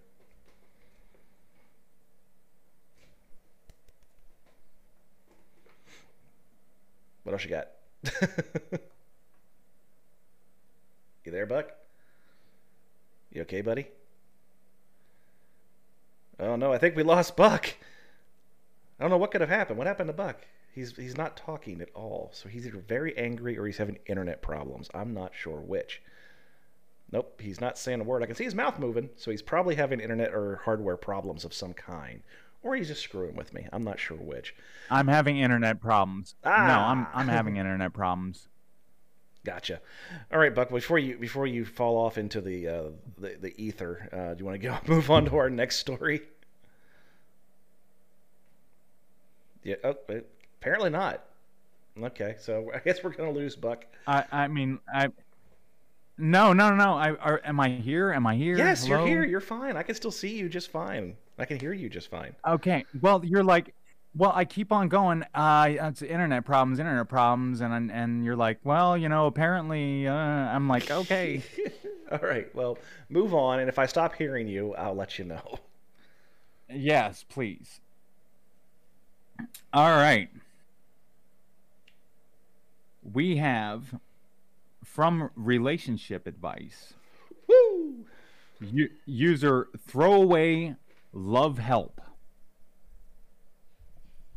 [7.27, 7.71] What else you got?
[11.25, 11.73] you there, Buck?
[13.33, 13.89] You okay, buddy?
[16.39, 17.75] Oh no, I think we lost Buck.
[19.01, 19.77] I don't know what could have happened.
[19.77, 20.47] What happened to Buck?
[20.73, 22.31] He's he's not talking at all.
[22.33, 24.89] So he's either very angry or he's having internet problems.
[24.95, 26.03] I'm not sure which.
[27.11, 28.23] Nope, he's not saying a word.
[28.23, 31.53] I can see his mouth moving, so he's probably having internet or hardware problems of
[31.53, 32.23] some kind.
[32.67, 33.65] Or he's just screwing with me.
[33.73, 34.53] I'm not sure which.
[34.91, 36.35] I'm having internet problems.
[36.43, 36.67] Ah.
[36.67, 38.49] No, I'm I'm having internet problems.
[39.45, 39.81] Gotcha.
[40.33, 40.71] All right, Buck.
[40.71, 42.83] Before you before you fall off into the uh,
[43.19, 46.23] the, the ether, uh, do you want to go move on to our next story?
[49.63, 49.77] Yeah.
[49.85, 49.95] Oh,
[50.61, 51.23] apparently not.
[52.03, 53.85] Okay, so I guess we're gonna lose Buck.
[54.09, 55.11] I I mean I.
[56.19, 56.95] No, no, no, no.
[56.95, 58.11] I are, am I here?
[58.11, 58.59] Am I here?
[58.59, 58.99] Yes, Hello?
[58.99, 59.25] you're here.
[59.25, 59.77] You're fine.
[59.77, 61.17] I can still see you just fine.
[61.39, 62.35] I can hear you just fine.
[62.47, 62.85] Okay.
[63.01, 63.75] Well, you're like
[64.17, 65.25] well, I keep on going.
[65.35, 70.15] Uh, it's internet problems, internet problems, and and you're like, well, you know, apparently, uh,
[70.15, 71.43] I'm like, okay.
[72.11, 72.53] All right.
[72.55, 72.79] Well,
[73.11, 75.59] move on, and if I stop hearing you, I'll let you know.
[76.71, 77.81] Yes, please.
[79.73, 80.31] All right.
[83.13, 84.01] We have
[84.85, 86.95] from relationship advice.
[87.47, 88.07] Woo!
[88.61, 90.75] U- user throwaway
[91.17, 92.01] love help.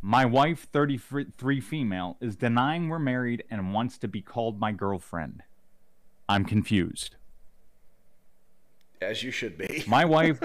[0.02, 5.44] My wife, 33 female, is denying we're married and wants to be called my girlfriend.
[6.30, 7.18] I'm confused.
[9.02, 9.84] As you should be.
[9.88, 10.42] My wife,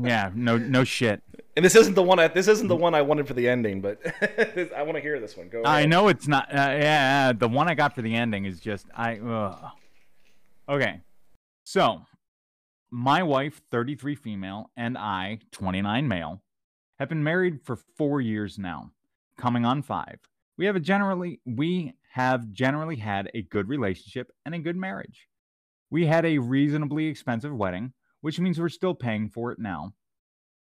[0.00, 1.22] yeah, no, no shit.
[1.56, 2.20] And this isn't the one.
[2.20, 3.98] I, this isn't the one I wanted for the ending, but
[4.76, 5.48] I want to hear this one.
[5.48, 5.62] Go.
[5.62, 5.66] Ahead.
[5.66, 6.48] I know it's not.
[6.52, 9.18] Uh, yeah, the one I got for the ending is just I.
[9.18, 9.72] Ugh.
[10.68, 11.00] Okay,
[11.64, 12.02] so
[12.90, 16.42] my wife, 33 female, and I, 29 male,
[16.98, 18.92] have been married for four years now
[19.38, 20.18] coming on five.
[20.56, 25.28] We have generally we have generally had a good relationship and a good marriage.
[25.90, 29.92] We had a reasonably expensive wedding, which means we're still paying for it now.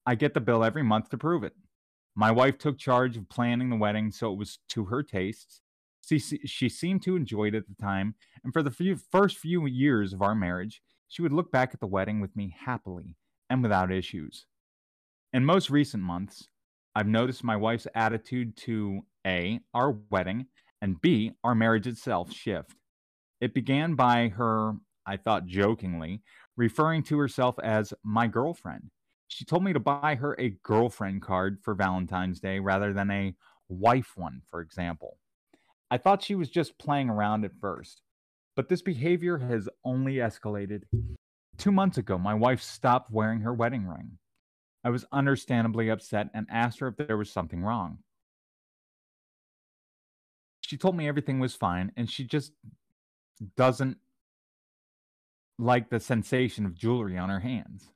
[0.06, 1.54] I get the bill every month to prove it.
[2.16, 5.62] My wife took charge of planning the wedding so it was to her tastes.
[6.06, 9.66] She, she seemed to enjoy it at the time, and for the few, first few
[9.66, 13.16] years of our marriage, she would look back at the wedding with me happily
[13.50, 14.46] and without issues.
[15.34, 16.48] In most recent months,
[16.96, 20.48] I've noticed my wife's attitude to A, our wedding,
[20.82, 22.76] and B, our marriage itself shift.
[23.42, 24.74] It began by her,
[25.06, 26.22] I thought jokingly,
[26.56, 28.90] referring to herself as my girlfriend.
[29.28, 33.36] She told me to buy her a girlfriend card for Valentine's Day rather than a
[33.68, 35.18] wife one, for example.
[35.92, 38.02] I thought she was just playing around at first,
[38.56, 40.84] but this behavior has only escalated.
[41.58, 44.18] Two months ago, my wife stopped wearing her wedding ring.
[44.84, 48.00] I was understandably upset and asked her if there was something wrong.
[50.62, 52.54] She told me everything was fine and she just
[53.56, 53.98] doesn't
[55.58, 57.90] like the sensation of jewelry on her hands.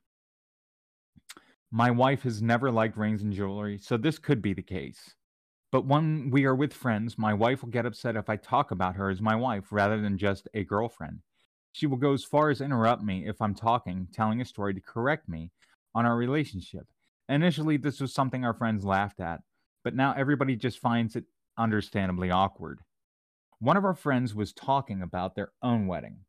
[1.72, 5.14] My wife has never liked rings and jewelry, so this could be the case.
[5.72, 8.96] But when we are with friends, my wife will get upset if I talk about
[8.96, 11.20] her as my wife rather than just a girlfriend.
[11.72, 14.82] She will go as far as interrupt me if I'm talking, telling a story to
[14.82, 15.52] correct me
[15.94, 16.88] on our relationship.
[17.28, 19.42] Initially, this was something our friends laughed at,
[19.84, 21.26] but now everybody just finds it
[21.58, 22.80] understandably awkward.
[23.60, 26.22] One of our friends was talking about their own wedding,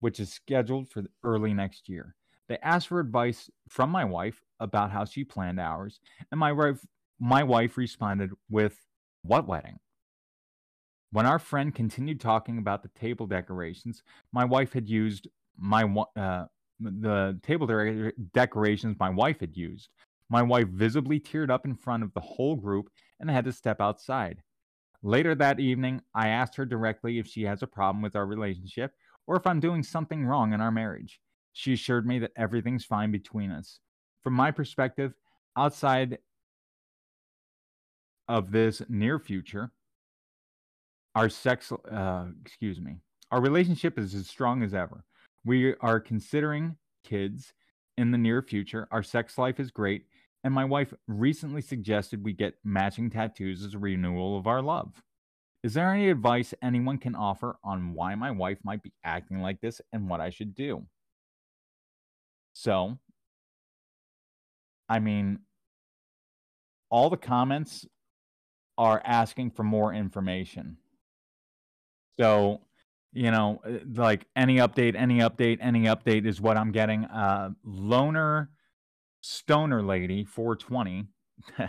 [0.00, 2.14] which is scheduled for early next year.
[2.48, 6.00] They asked for advice from my wife about how she planned ours,
[6.30, 6.84] and my wife,
[7.22, 8.76] my wife responded with,
[9.22, 9.78] What wedding?
[11.12, 15.84] When our friend continued talking about the table decorations, my wife had used my
[16.16, 16.46] uh,
[16.80, 19.88] the table de- decorations my wife had used.
[20.30, 23.80] My wife visibly teared up in front of the whole group and had to step
[23.80, 24.42] outside.
[25.04, 28.92] Later that evening, I asked her directly if she has a problem with our relationship
[29.28, 31.20] or if I'm doing something wrong in our marriage.
[31.52, 33.78] She assured me that everything's fine between us.
[34.24, 35.12] From my perspective,
[35.56, 36.18] outside
[38.28, 39.70] of this near future,
[41.14, 42.96] our sex, uh, excuse me,
[43.30, 45.04] our relationship is as strong as ever.
[45.44, 47.52] We are considering kids
[47.96, 48.88] in the near future.
[48.90, 50.04] Our sex life is great.
[50.44, 55.02] And my wife recently suggested we get matching tattoos as a renewal of our love.
[55.62, 59.60] Is there any advice anyone can offer on why my wife might be acting like
[59.60, 60.84] this and what I should do?
[62.54, 62.98] So,
[64.88, 65.38] I mean,
[66.90, 67.86] all the comments
[68.78, 70.76] are asking for more information.
[72.18, 72.60] So,
[73.12, 77.04] you know, uh, like any update, any update, any update is what I'm getting.
[77.04, 78.50] Uh, loner
[79.20, 81.06] stoner lady 420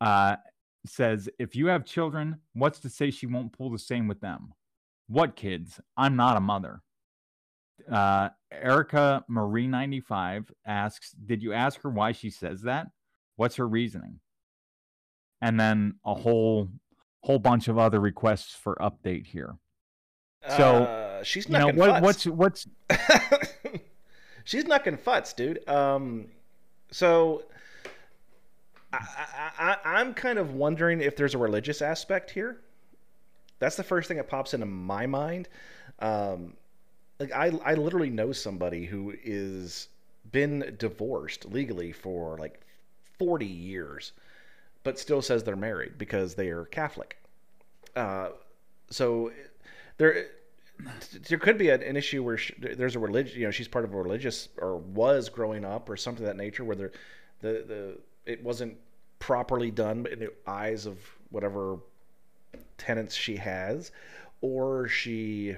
[0.00, 0.36] uh,
[0.86, 4.54] says, if you have children, what's to say she won't pull the same with them?
[5.08, 5.80] What kids?
[5.96, 6.82] I'm not a mother.
[7.90, 12.88] Uh, Erica Marie ninety five asks, "Did you ask her why she says that?
[13.36, 14.20] What's her reasoning?"
[15.40, 16.68] And then a whole
[17.20, 19.56] whole bunch of other requests for update here.
[20.56, 22.02] So uh, she's you know knucking what, futz.
[22.02, 22.66] what's what's
[24.44, 25.68] she's knucking futz, dude.
[25.68, 26.26] Um,
[26.90, 27.42] so
[28.92, 32.60] I, I, I, I'm kind of wondering if there's a religious aspect here.
[33.58, 35.48] That's the first thing that pops into my mind.
[35.98, 36.54] Um,
[37.18, 39.88] like I, I literally know somebody who is
[40.30, 42.60] been divorced legally for like
[43.18, 44.12] 40 years,
[44.84, 47.16] but still says they're married because they are Catholic.
[47.96, 48.28] Uh,
[48.90, 49.32] so
[49.98, 50.26] there
[51.28, 53.92] there could be an, issue where she, there's a religion you know she's part of
[53.92, 56.92] a religious or was growing up or something of that nature where the
[57.40, 58.76] the it wasn't
[59.18, 60.98] properly done in the eyes of
[61.30, 61.78] whatever
[62.76, 63.90] tenants she has
[64.40, 65.56] or she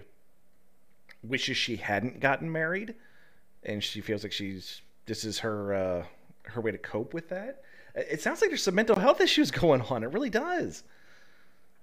[1.23, 2.95] wishes she hadn't gotten married
[3.65, 6.05] and she feels like she's this is her uh,
[6.45, 7.63] her way to cope with that
[7.95, 10.83] it sounds like there's some mental health issues going on it really does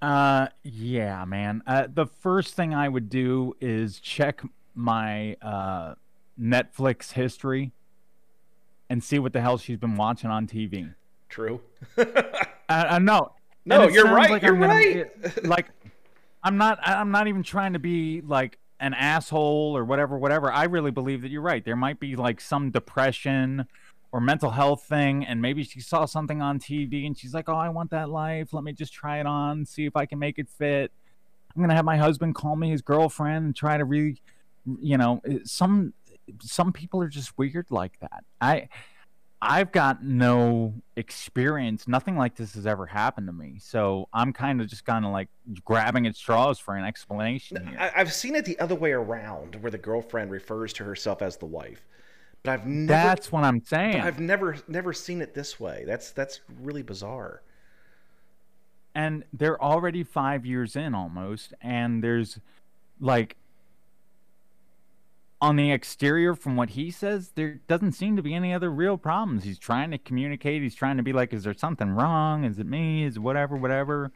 [0.02, 1.64] Uh, yeah, man.
[1.66, 4.42] Uh, the first thing I would do is check
[4.76, 5.96] my uh
[6.40, 7.72] Netflix history
[8.92, 10.94] and see what the hell she's been watching on TV.
[11.30, 11.62] true
[11.98, 12.04] Uh,
[12.70, 13.32] uh, no,
[13.66, 15.46] No, you're right, Like you're I'm gonna right.
[15.46, 15.68] like,
[16.44, 16.80] I'm not.
[16.84, 20.18] I'm not even trying to be like an asshole or whatever.
[20.18, 20.52] Whatever.
[20.52, 21.64] I really believe that you're right.
[21.66, 23.66] There might be like some depression
[24.12, 27.56] or mental health thing, and maybe she saw something on TV and she's like, "Oh,
[27.56, 28.54] I want that life.
[28.54, 30.92] Let me just try it on, see if I can make it fit."
[31.56, 34.22] I'm gonna have my husband call me his girlfriend and try to really,
[34.80, 35.94] you know, eh, some
[36.42, 38.24] some people are just weird like that.
[38.40, 38.70] I
[39.42, 41.88] I've got no experience.
[41.88, 43.58] Nothing like this has ever happened to me.
[43.60, 45.30] So I'm kind of just kind of like
[45.64, 47.92] grabbing at straws for an explanation here.
[47.96, 51.46] I've seen it the other way around, where the girlfriend refers to herself as the
[51.46, 51.88] wife,
[52.44, 52.88] but I've never.
[52.88, 54.02] That's what I'm saying.
[54.02, 55.84] I've never never seen it this way.
[55.86, 57.42] That's that's really bizarre.
[58.96, 62.40] and they're already five years in almost and there's
[63.00, 63.36] like
[65.40, 68.98] on the exterior from what he says there doesn't seem to be any other real
[68.98, 72.58] problems he's trying to communicate he's trying to be like is there something wrong is
[72.58, 74.12] it me is it whatever whatever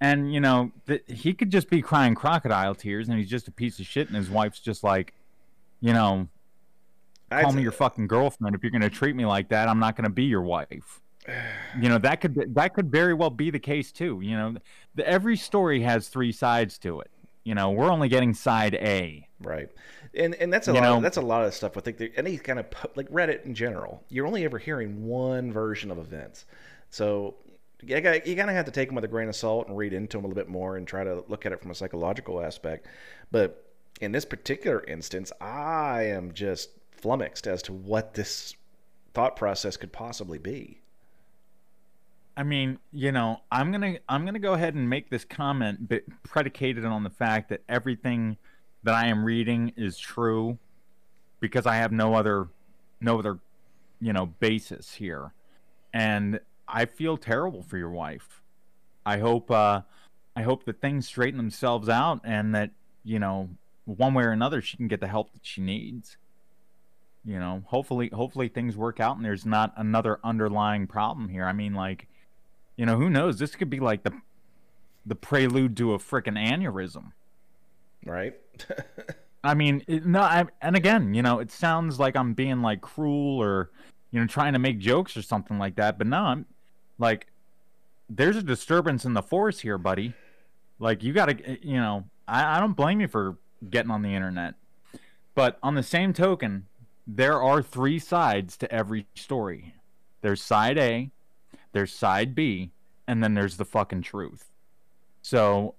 [0.00, 3.50] and you know th- he could just be crying crocodile tears and he's just a
[3.52, 5.12] piece of shit and his wife's just like
[5.80, 6.28] you know
[7.42, 9.96] call me your fucking girlfriend if you're going to treat me like that i'm not
[9.96, 11.00] going to be your wife
[11.80, 14.54] you know that could that could very well be the case too you know
[14.94, 17.10] the, every story has three sides to it
[17.44, 19.68] you know we're only getting side a Right,
[20.14, 20.82] and and that's a You lot.
[20.84, 21.76] know- of, that's a lot of stuff.
[21.76, 22.66] I think that any kind of
[22.96, 26.46] like Reddit in general, you're only ever hearing one version of events.
[26.88, 27.34] So
[27.82, 29.92] you got you gotta have to take them with a grain of salt and read
[29.92, 32.40] into them a little bit more and try to look at it from a psychological
[32.42, 32.86] aspect.
[33.30, 33.66] But
[34.00, 36.70] in this particular instance, I am just
[37.04, 38.54] flummoxed as to what this
[39.12, 40.80] thought process could possibly be.
[42.34, 46.02] i mean you know i'm to i'm to go ahead and make this comment but
[46.22, 48.38] predicated on the fact that everything
[48.84, 50.56] that i am reading is true
[51.40, 52.48] because i have no other
[53.02, 53.38] no other
[54.00, 55.34] you know basis here.
[55.92, 58.40] And i feel terrible for your wife.
[59.04, 59.82] I hope uh
[60.34, 62.70] i hope that things straighten themselves out and that
[63.04, 63.50] you know
[63.84, 66.16] one way or another she can get the help that she needs
[67.24, 71.52] you know hopefully hopefully things work out and there's not another underlying problem here i
[71.52, 72.06] mean like
[72.76, 74.12] you know who knows this could be like the
[75.06, 77.12] the prelude to a freaking aneurysm
[78.04, 78.34] Right?
[79.44, 82.80] I mean, it, no, I, and again, you know, it sounds like I'm being like
[82.80, 83.70] cruel or,
[84.10, 85.98] you know, trying to make jokes or something like that.
[85.98, 86.46] But no, I'm
[86.98, 87.26] like,
[88.08, 90.14] there's a disturbance in the force here, buddy.
[90.78, 93.36] Like, you got to, eh, you know, I, I don't blame you for
[93.68, 94.54] getting on the internet.
[95.34, 96.66] But on the same token,
[97.06, 99.74] there are three sides to every story
[100.24, 101.10] there's side A,
[101.72, 102.70] there's side B,
[103.06, 104.50] and then there's the fucking truth.
[105.20, 105.74] So,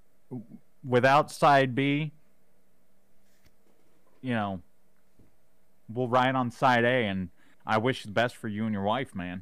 [0.87, 2.11] without side B,
[4.21, 4.61] you know,
[5.91, 7.29] we'll ride on side A, and
[7.65, 9.41] I wish the best for you and your wife, man.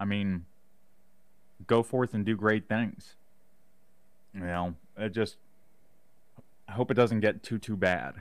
[0.00, 0.44] I mean,
[1.68, 3.14] go forth and do great things.
[4.34, 5.36] You know, it just,
[6.68, 8.14] I hope it doesn't get too, too bad.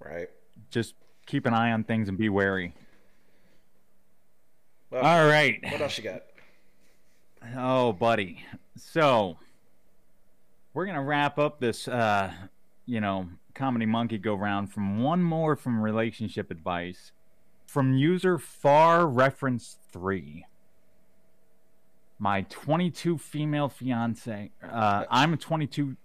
[0.00, 0.28] right.
[0.70, 0.92] Just
[1.28, 2.72] keep an eye on things and be wary.
[4.90, 5.60] Well, All right.
[5.70, 6.22] what else you got?
[7.56, 8.42] Oh, buddy.
[8.76, 9.36] So,
[10.72, 12.32] we're going to wrap up this, uh,
[12.86, 17.12] you know, comedy monkey go round from one more from relationship advice
[17.66, 20.46] from user far reference 3.
[22.18, 24.50] My 22 female fiance.
[24.62, 25.96] Uh, I'm a 22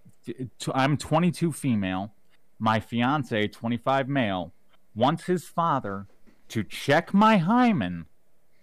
[0.72, 2.12] I'm 22 female.
[2.58, 4.52] My fiance, 25 male,
[4.94, 6.06] wants his father
[6.48, 8.06] to check my hymen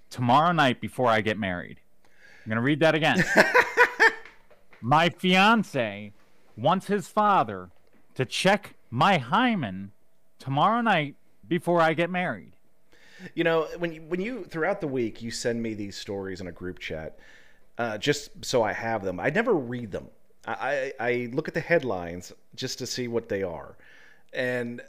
[0.09, 1.79] tomorrow night before I get married.
[2.43, 3.23] I'm going to read that again.
[4.81, 6.13] my fiance
[6.57, 7.69] wants his father
[8.15, 9.91] to check my hymen
[10.39, 11.15] tomorrow night
[11.47, 12.53] before I get married.
[13.35, 16.47] You know, when you, when you throughout the week you send me these stories in
[16.47, 17.19] a group chat,
[17.77, 19.19] uh, just so I have them.
[19.19, 20.07] I never read them.
[20.47, 23.77] I, I, I look at the headlines just to see what they are,
[24.33, 24.81] and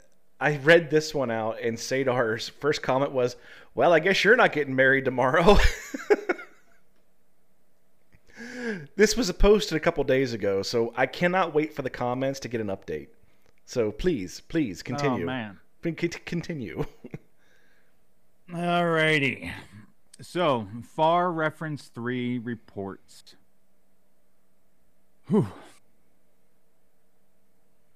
[0.43, 3.37] I read this one out, and Sadar's first comment was,
[3.75, 5.57] "Well, I guess you're not getting married tomorrow."
[8.97, 12.49] this was posted a couple days ago, so I cannot wait for the comments to
[12.49, 13.07] get an update.
[13.65, 15.23] So please, please oh, continue.
[15.23, 15.59] Oh man.
[15.81, 16.85] Continue.
[18.51, 19.49] Alrighty.
[20.19, 23.35] So, FAR Reference 3 reports.
[25.27, 25.47] Whew.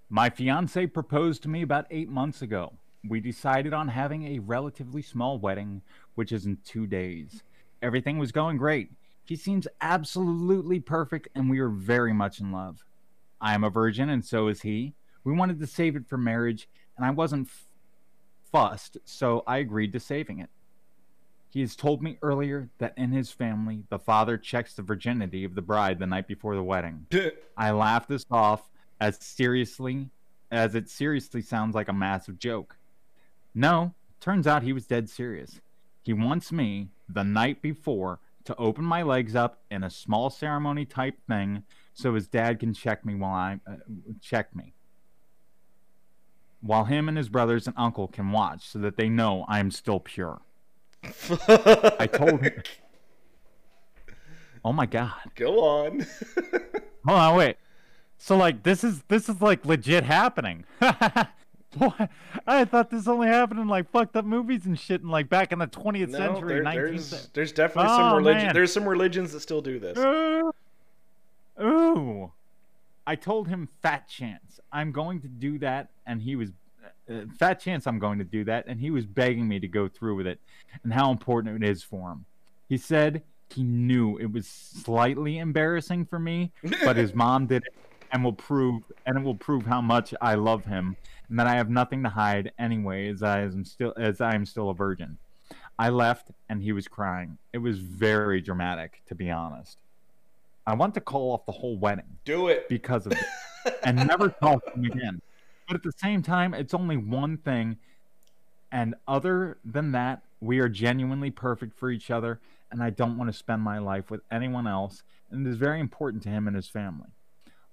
[0.10, 2.74] My fiance proposed to me about eight months ago.
[3.08, 5.82] We decided on having a relatively small wedding,
[6.16, 7.43] which is in two days.
[7.82, 8.91] Everything was going great.
[9.26, 12.86] He seems absolutely perfect, and we are very much in love.
[13.41, 14.93] I am a virgin, and so is he.
[15.26, 17.68] We wanted to save it for marriage, and I wasn't f-
[18.49, 20.49] fussed, so I agreed to saving it.
[21.49, 25.55] He has told me earlier that in his family, the father checks the virginity of
[25.55, 27.08] the bride the night before the wedding.
[27.58, 30.09] I laugh this off as seriously
[30.51, 32.77] as it seriously sounds like a massive joke.
[33.53, 35.59] No, turns out he was dead serious.
[36.03, 40.85] He wants me, the night before, to open my legs up in a small ceremony
[40.85, 43.75] type thing so his dad can check me while I uh,
[44.21, 44.73] check me
[46.61, 49.71] while him and his brothers and uncle can watch so that they know I am
[49.71, 50.41] still pure.
[51.03, 52.63] I told him.
[54.65, 55.13] Oh my god.
[55.35, 56.05] Go on.
[57.05, 57.57] Hold on, wait.
[58.18, 60.65] So like this is this is like legit happening.
[60.80, 62.09] what?
[62.45, 65.51] I thought this only happened in like fucked up movies and shit and like back
[65.51, 67.30] in the 20th no, century, there, 19th there's century.
[67.34, 68.53] there's definitely Oh, some religion.
[68.53, 69.97] There's some religions that still do this.
[69.97, 70.53] Ooh.
[71.61, 72.32] Ooh.
[73.05, 74.59] I told him fat chance.
[74.72, 76.49] I'm going to do that and he was
[77.09, 79.88] uh, fat chance I'm going to do that and he was begging me to go
[79.88, 80.39] through with it
[80.84, 82.26] and how important it is for him.
[82.68, 86.51] He said he knew it was slightly embarrassing for me,
[86.84, 87.74] but his mom did it
[88.12, 90.95] and will prove and it will prove how much I love him
[91.30, 94.45] and that I have nothing to hide anyway as I am still as I am
[94.45, 95.18] still a virgin.
[95.80, 97.38] I left and he was crying.
[97.53, 99.78] It was very dramatic to be honest.
[100.66, 102.68] I want to call off the whole wedding Do it.
[102.68, 103.26] because of it
[103.84, 105.22] and never talk to him again.
[105.68, 107.78] But at the same time, it's only one thing.
[108.72, 112.39] And other than that, we are genuinely perfect for each other.
[112.72, 115.03] And I don't want to spend my life with anyone else.
[115.32, 117.10] And it is very important to him and his family.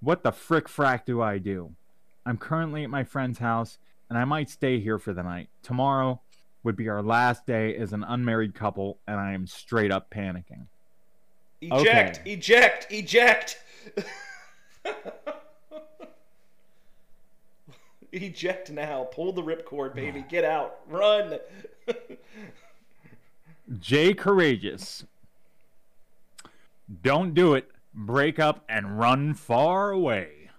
[0.05, 1.71] What the frick frack do I do?
[2.27, 5.49] I'm currently at my friend's house and I might stay here for the night.
[5.63, 6.21] Tomorrow
[6.61, 10.67] would be our last day as an unmarried couple, and I am straight up panicking.
[11.59, 12.19] Eject.
[12.19, 12.33] Okay.
[12.33, 12.85] Eject.
[12.91, 13.57] Eject.
[18.11, 19.05] Eject now.
[19.05, 20.23] Pull the ripcord, baby.
[20.29, 20.81] Get out.
[20.87, 21.39] Run.
[23.79, 25.03] Jay Courageous.
[27.01, 27.71] Don't do it.
[27.95, 30.49] Break up and run far away.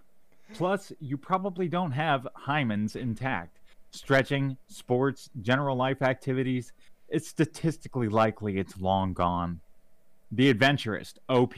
[0.54, 3.58] Plus, you probably don't have hymens intact.
[3.90, 6.72] Stretching, sports, general life activities,
[7.08, 9.60] it's statistically likely it's long gone.
[10.32, 11.54] The Adventurist, OP.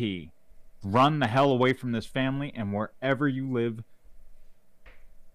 [0.82, 3.82] Run the hell away from this family, and wherever you live,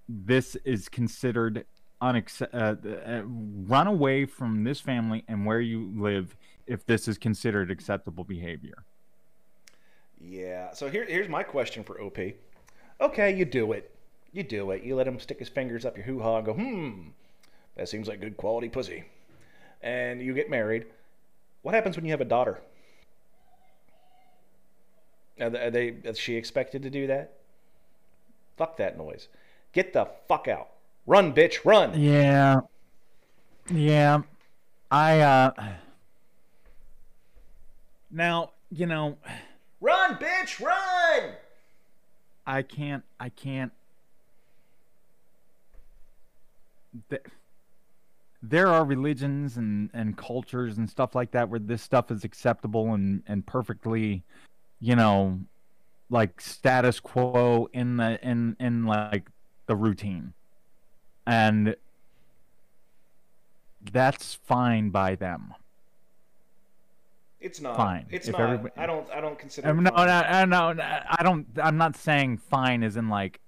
[0.08, 1.66] this is considered
[2.02, 2.76] unac- uh,
[3.10, 6.36] uh, run away from this family and where you live
[6.68, 8.86] if this is considered acceptable behavior.
[10.24, 10.74] Yeah.
[10.74, 12.18] So here, here's my question for OP.
[13.02, 13.92] Okay, you do it.
[14.32, 14.84] You do it.
[14.84, 17.10] You let him stick his fingers up your hoo ha and go, hmm,
[17.76, 19.04] that seems like good quality pussy.
[19.82, 20.86] And you get married.
[21.62, 22.62] What happens when you have a daughter?
[25.40, 27.34] Are they, is she expected to do that?
[28.58, 29.28] Fuck that noise.
[29.74, 30.70] Get the fuck out.
[31.06, 32.00] Run, bitch, run.
[32.00, 32.62] Yeah.
[33.70, 34.22] Yeah.
[34.90, 35.52] I uh
[38.12, 39.18] Now, you know,
[39.84, 41.34] Run, bitch, run.
[42.48, 43.74] I can't I can't
[47.10, 47.22] th-
[48.42, 52.94] there are religions and, and cultures and stuff like that where this stuff is acceptable
[52.94, 54.24] and, and perfectly,
[54.80, 55.38] you know,
[56.10, 59.28] like status quo in the in in like
[59.66, 60.32] the routine.
[61.28, 61.76] And
[63.92, 65.54] that's fine by them.
[67.44, 67.78] It's not.
[67.78, 68.08] Fine.
[68.10, 68.72] It's If not.
[68.78, 69.08] I don't.
[69.12, 69.70] I don't consider.
[69.70, 71.46] Um, it no, no, no, no, I don't.
[71.62, 73.40] I'm not saying fine is in like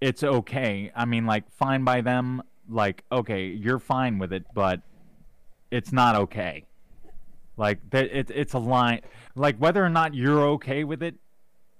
[0.00, 0.90] it's okay.
[0.94, 2.42] I mean, like, fine by them.
[2.68, 4.80] Like, okay, you're fine with it, but
[5.70, 6.64] it's not okay.
[7.56, 9.02] Like, that it, it's a line.
[9.34, 11.16] Like, whether or not you're okay with it,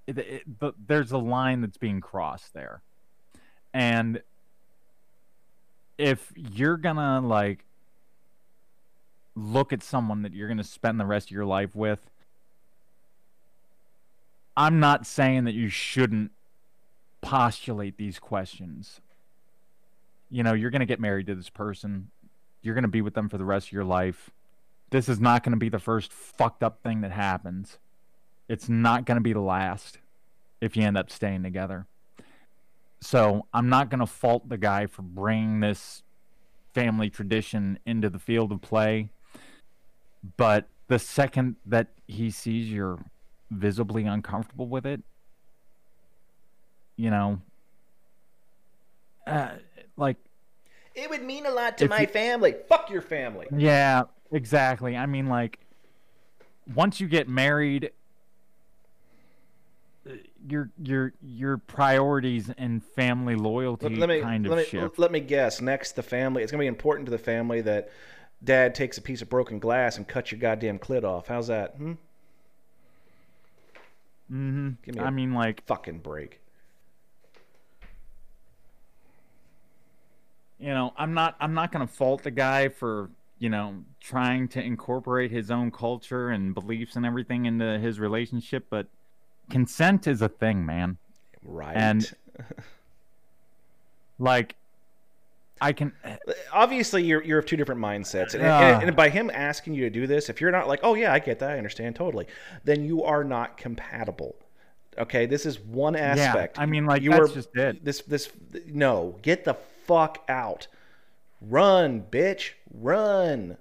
[0.06, 2.82] it, it the, there's a line that's being crossed there.
[3.72, 4.20] And
[5.96, 7.64] if you're gonna like
[9.40, 12.10] look at someone that you're gonna spend the rest of your life with,
[14.56, 16.32] I'm not saying that you shouldn't
[17.20, 19.00] postulate these questions.
[20.30, 22.10] You know, you're going to get married to this person.
[22.62, 24.30] You're going to be with them for the rest of your life.
[24.90, 27.78] This is not going to be the first fucked up thing that happens.
[28.48, 29.98] It's not going to be the last
[30.60, 31.86] if you end up staying together.
[33.00, 36.02] So I'm not going to fault the guy for bringing this
[36.74, 39.08] family tradition into the field of play.
[40.36, 42.98] But the second that he sees you're
[43.50, 45.00] visibly uncomfortable with it,
[46.96, 47.40] you know,
[49.26, 49.50] uh,
[49.96, 50.16] like
[50.94, 52.54] it would mean a lot to my you, family.
[52.68, 53.46] Fuck your family.
[53.56, 54.96] Yeah, exactly.
[54.96, 55.58] I mean, like
[56.74, 57.92] once you get married,
[60.48, 64.98] your your your priorities and family loyalty let, let me, kind of let me, shift.
[64.98, 65.60] Let me guess.
[65.60, 66.42] Next, the family.
[66.42, 67.90] It's gonna be important to the family that
[68.42, 71.28] dad takes a piece of broken glass and cuts your goddamn clit off.
[71.28, 71.74] How's that?
[71.76, 71.92] Hmm.
[74.32, 74.70] Mm-hmm.
[74.84, 76.40] Give me I mean, like fucking break.
[80.60, 84.46] you know, I'm not I'm not going to fault the guy for, you know, trying
[84.48, 88.86] to incorporate his own culture and beliefs and everything into his relationship, but
[89.48, 90.98] consent is a thing, man.
[91.42, 91.74] Right.
[91.74, 92.12] And
[94.18, 94.54] like
[95.60, 95.92] I can
[96.52, 99.82] obviously you're you're of two different mindsets, and, uh, and, and, by him asking you
[99.82, 102.26] to do this, if you're not like, oh yeah, I get that, I understand totally,
[102.64, 104.36] then you are not compatible.
[104.98, 106.56] Okay, this is one aspect.
[106.56, 107.84] Yeah, I mean, like you that's are, just it.
[107.84, 108.30] This this
[108.66, 109.54] no, get the
[109.86, 110.66] fuck out.
[111.40, 113.56] Run, bitch, run.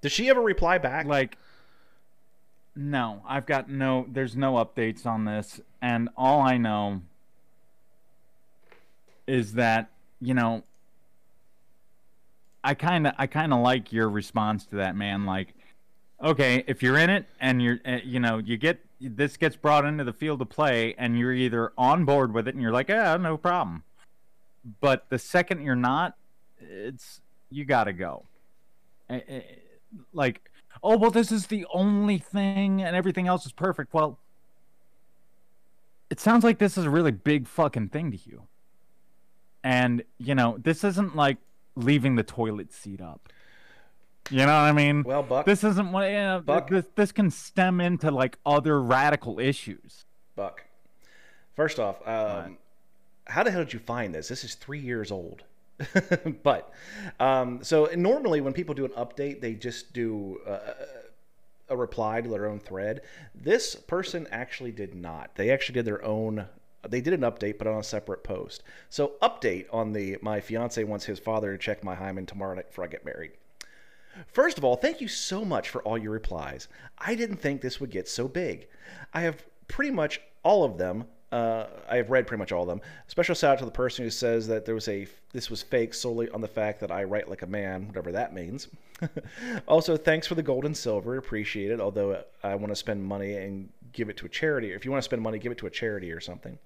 [0.00, 1.06] Does she ever reply back?
[1.06, 1.36] Like,
[2.74, 5.60] no, I've got no, there's no updates on this.
[5.82, 7.02] And all I know
[9.26, 9.90] is that,
[10.20, 10.62] you know,
[12.66, 15.24] I kind of, I kind of like your response to that, man.
[15.24, 15.54] Like,
[16.22, 19.84] okay, if you're in it and you're, uh, you know, you get, this gets brought
[19.84, 22.88] into the field of play and you're either on board with it and you're like,
[22.88, 23.82] yeah, no problem
[24.80, 26.16] but the second you're not,
[26.60, 28.24] it's you got to go.
[29.08, 29.40] Eh, eh,
[30.12, 30.50] like,
[30.82, 33.94] oh well, this is the only thing, and everything else is perfect.
[33.94, 34.18] Well,
[36.10, 38.42] it sounds like this is a really big fucking thing to you.
[39.62, 41.38] And you know, this isn't like
[41.76, 43.32] leaving the toilet seat up.
[44.30, 45.04] You know what I mean?
[45.04, 45.46] Well, Buck.
[45.46, 46.10] This isn't what.
[46.10, 46.68] Know, Buck.
[46.68, 50.04] This this can stem into like other radical issues.
[50.34, 50.64] Buck.
[51.54, 52.58] First off, um,
[53.26, 54.28] how the hell did you find this?
[54.28, 55.44] This is three years old.
[56.42, 56.72] but
[57.20, 60.72] um, so normally when people do an update, they just do uh,
[61.68, 63.02] a reply to their own thread.
[63.34, 65.34] This person actually did not.
[65.36, 66.46] They actually did their own.
[66.88, 68.62] They did an update, but on a separate post.
[68.88, 72.68] So update on the my fiance wants his father to check my hymen tomorrow night
[72.68, 73.32] before I get married.
[74.32, 76.68] First of all, thank you so much for all your replies.
[76.98, 78.68] I didn't think this would get so big.
[79.12, 82.68] I have pretty much all of them uh, I have read pretty much all of
[82.68, 82.80] them.
[83.08, 85.92] Special shout out to the person who says that there was a this was fake
[85.92, 88.68] solely on the fact that I write like a man, whatever that means.
[89.66, 91.80] also, thanks for the gold and silver, appreciate it.
[91.80, 94.72] Although I want to spend money and give it to a charity.
[94.72, 96.58] If you want to spend money, give it to a charity or something.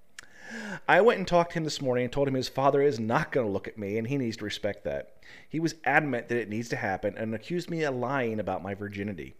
[0.87, 3.31] I went and talked to him this morning and told him his father is not
[3.31, 5.15] going to look at me and he needs to respect that.
[5.47, 8.73] He was adamant that it needs to happen and accused me of lying about my
[8.73, 9.35] virginity.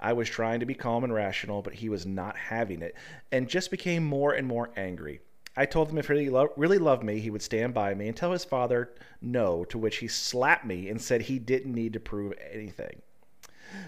[0.00, 2.94] I was trying to be calm and rational, but he was not having it
[3.30, 5.20] and just became more and more angry.
[5.56, 8.08] I told him if he really, lo- really loved me, he would stand by me
[8.08, 11.92] and tell his father no, to which he slapped me and said he didn't need
[11.92, 13.02] to prove anything.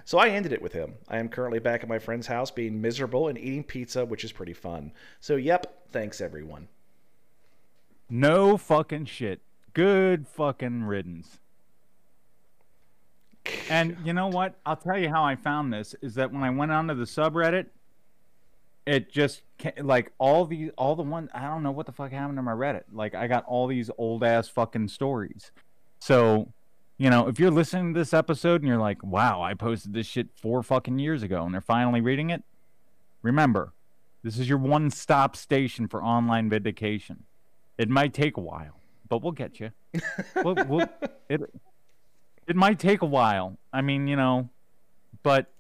[0.05, 0.95] So I ended it with him.
[1.09, 4.32] I am currently back at my friend's house being miserable and eating pizza, which is
[4.32, 4.93] pretty fun.
[5.20, 6.68] So, yep, thanks everyone.
[8.09, 9.41] No fucking shit.
[9.72, 11.39] Good fucking riddance.
[13.68, 14.55] And you know what?
[14.64, 17.66] I'll tell you how I found this is that when I went onto the subreddit,
[18.87, 19.43] it just
[19.80, 22.53] like all the all the one I don't know what the fuck happened to my
[22.53, 22.85] Reddit.
[22.93, 25.51] Like I got all these old ass fucking stories.
[26.01, 26.53] So,
[26.99, 30.07] you know, if you're listening to this episode and you're like, "Wow, I posted this
[30.07, 32.42] shit 4 fucking years ago," and they're finally reading it,
[33.22, 33.72] remember,
[34.22, 37.24] this is your one-stop station for online vindication.
[37.78, 39.70] It might take a while, but we'll get you.
[40.36, 40.88] we'll, we'll,
[41.28, 41.40] it,
[42.47, 43.59] it might take a while.
[43.72, 44.49] I mean, you know,
[45.22, 45.53] but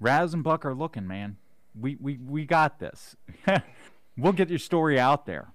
[0.00, 1.36] Raz and Buck are looking, man.
[1.80, 3.16] We we we got this.
[4.16, 5.48] we'll get your story out there.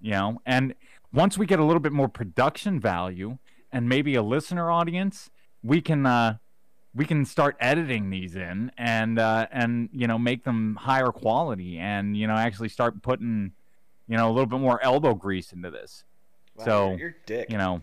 [0.00, 0.40] you know.
[0.46, 0.74] And
[1.12, 3.38] once we get a little bit more production value
[3.72, 5.30] and maybe a listener audience,
[5.62, 6.36] we can uh,
[6.94, 11.78] we can start editing these in and uh, and you know make them higher quality
[11.78, 13.52] and you know actually start putting
[14.08, 16.04] you know a little bit more elbow grease into this.
[16.56, 17.50] Wow, so you're, dick.
[17.50, 17.82] you know.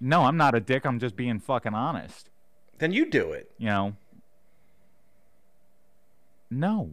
[0.00, 0.86] no, I'm not a dick.
[0.86, 2.30] I'm just being fucking honest.
[2.78, 3.50] Then you do it.
[3.58, 3.96] You know.
[6.50, 6.92] No.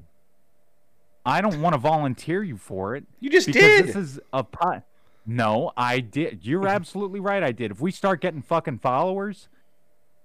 [1.26, 3.06] I don't want to volunteer you for it.
[3.20, 3.88] You just because did.
[3.88, 4.84] this is a pot.
[5.26, 6.46] No, I did.
[6.46, 7.42] You're absolutely right.
[7.42, 7.72] I did.
[7.72, 9.50] If we start getting fucking followers,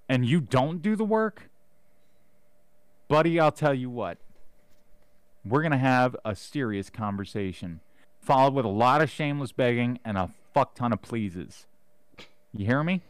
[0.08, 1.48] and you don't do the work,
[3.08, 4.18] buddy, I'll tell you what.
[5.44, 7.80] We're gonna have a serious conversation,
[8.20, 11.66] followed with a lot of shameless begging and a fuck ton of pleases.
[12.52, 13.00] You hear me?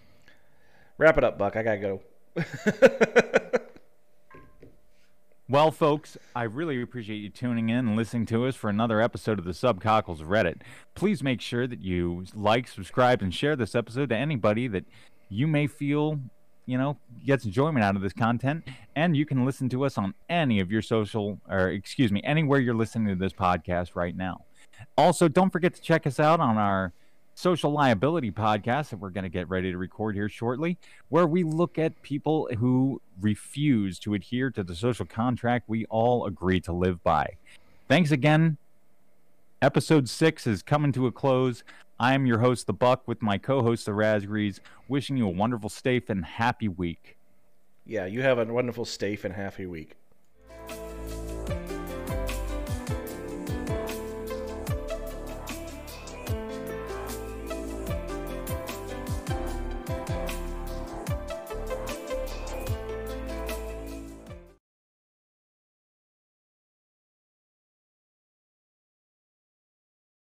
[0.97, 1.57] Wrap it up, Buck.
[1.57, 2.03] I gotta go.
[5.51, 9.41] Well, folks, I really appreciate you tuning in and listening to us for another episode
[9.41, 10.61] of the Subcockles Reddit.
[10.95, 14.85] Please make sure that you like, subscribe, and share this episode to anybody that
[15.29, 16.21] you may feel,
[16.67, 18.63] you know, gets enjoyment out of this content.
[18.95, 22.61] And you can listen to us on any of your social, or excuse me, anywhere
[22.61, 24.45] you're listening to this podcast right now.
[24.97, 26.93] Also, don't forget to check us out on our
[27.41, 30.77] social liability podcast that we're going to get ready to record here shortly,
[31.09, 36.27] where we look at people who refuse to adhere to the social contract we all
[36.27, 37.27] agree to live by.
[37.89, 38.59] Thanks again.
[39.63, 41.65] Episode six is coming to a close.
[41.99, 45.31] I am your host, The Buck, with my co host, The Raspberries, wishing you a
[45.31, 47.17] wonderful, safe, and happy week.
[47.87, 49.97] yeah, you have a wonderful, safe, and happy week.